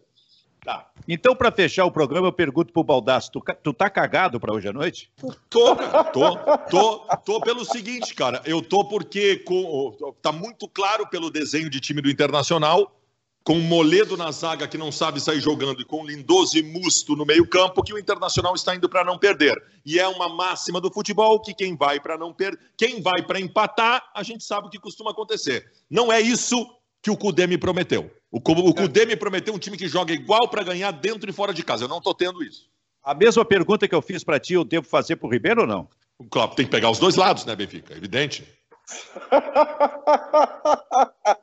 [0.63, 0.89] Tá.
[1.07, 4.69] Então, para fechar o programa, eu pergunto pro Baldasso, tu, tu tá cagado para hoje
[4.69, 5.11] à noite?
[5.49, 5.75] Tô,
[6.13, 6.37] tô,
[6.69, 11.81] tô, tô pelo seguinte, cara, eu tô porque com, tá muito claro pelo desenho de
[11.81, 12.97] time do Internacional,
[13.43, 17.25] com Moledo na zaga que não sabe sair jogando e com Lindoso e Musto no
[17.25, 19.61] meio campo, que o Internacional está indo para não perder.
[19.85, 23.37] E é uma máxima do futebol que quem vai para não perder, quem vai para
[23.37, 25.69] empatar, a gente sabe o que costuma acontecer.
[25.89, 26.65] Não é isso
[27.03, 28.09] que o Cudê me prometeu.
[28.31, 31.53] O, o Cudê me prometeu um time que joga igual para ganhar dentro e fora
[31.53, 31.83] de casa.
[31.83, 32.69] Eu não estou tendo isso.
[33.03, 35.67] A mesma pergunta que eu fiz para ti, eu devo fazer para o Ribeiro ou
[35.67, 35.89] não?
[36.31, 37.93] Claro, tem que pegar os dois lados, né, Benfica?
[37.93, 38.47] Evidente.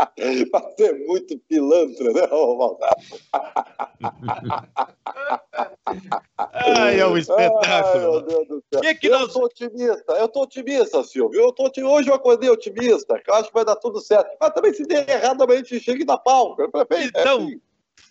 [0.50, 2.96] Vai ser muito pilantra, né, Maldado?
[6.36, 8.24] Ai, é um espetáculo.
[8.76, 9.22] Ai, que que nós...
[9.22, 11.40] Eu tô otimista, eu tô otimista, Silvio.
[11.40, 11.94] Eu tô otimista.
[11.94, 14.36] Hoje eu acordei otimista, eu acho que vai dar tudo certo.
[14.40, 16.56] Mas também se der errado, a gente chega e dá pau.
[16.60, 17.60] É então, o assim.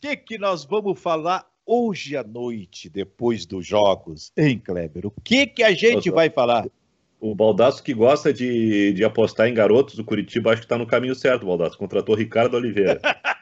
[0.02, 5.06] que, que nós vamos falar hoje à noite, depois dos jogos, hein, Kleber?
[5.06, 6.12] O que, que a gente Nossa.
[6.12, 6.66] vai falar?
[7.20, 10.88] O Baldasso que gosta de, de apostar em garotos do Curitiba, acho que está no
[10.88, 11.78] caminho certo, Baldasso.
[11.78, 13.02] Contratou Ricardo Oliveira.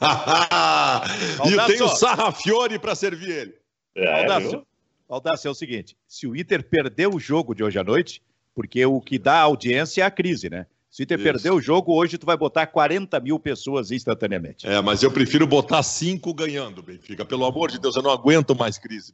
[1.46, 3.54] e eu tenho o Sarrafiore para servir ele.
[3.94, 4.66] É, Baldasso,
[5.08, 8.22] Baldasso, é o seguinte: se o Inter perder o jogo de hoje à noite,
[8.54, 10.66] porque o que dá audiência é a crise, né?
[10.90, 11.24] Se o Inter Isso.
[11.24, 14.66] perder o jogo, hoje tu vai botar 40 mil pessoas instantaneamente.
[14.66, 17.24] É, mas eu prefiro botar cinco ganhando, Benfica.
[17.24, 19.12] Pelo amor de Deus, eu não aguento mais crise,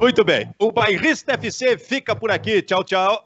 [0.00, 0.48] Muito bem.
[0.58, 2.62] O Bairrista FC fica por aqui.
[2.62, 3.24] Tchau, tchau.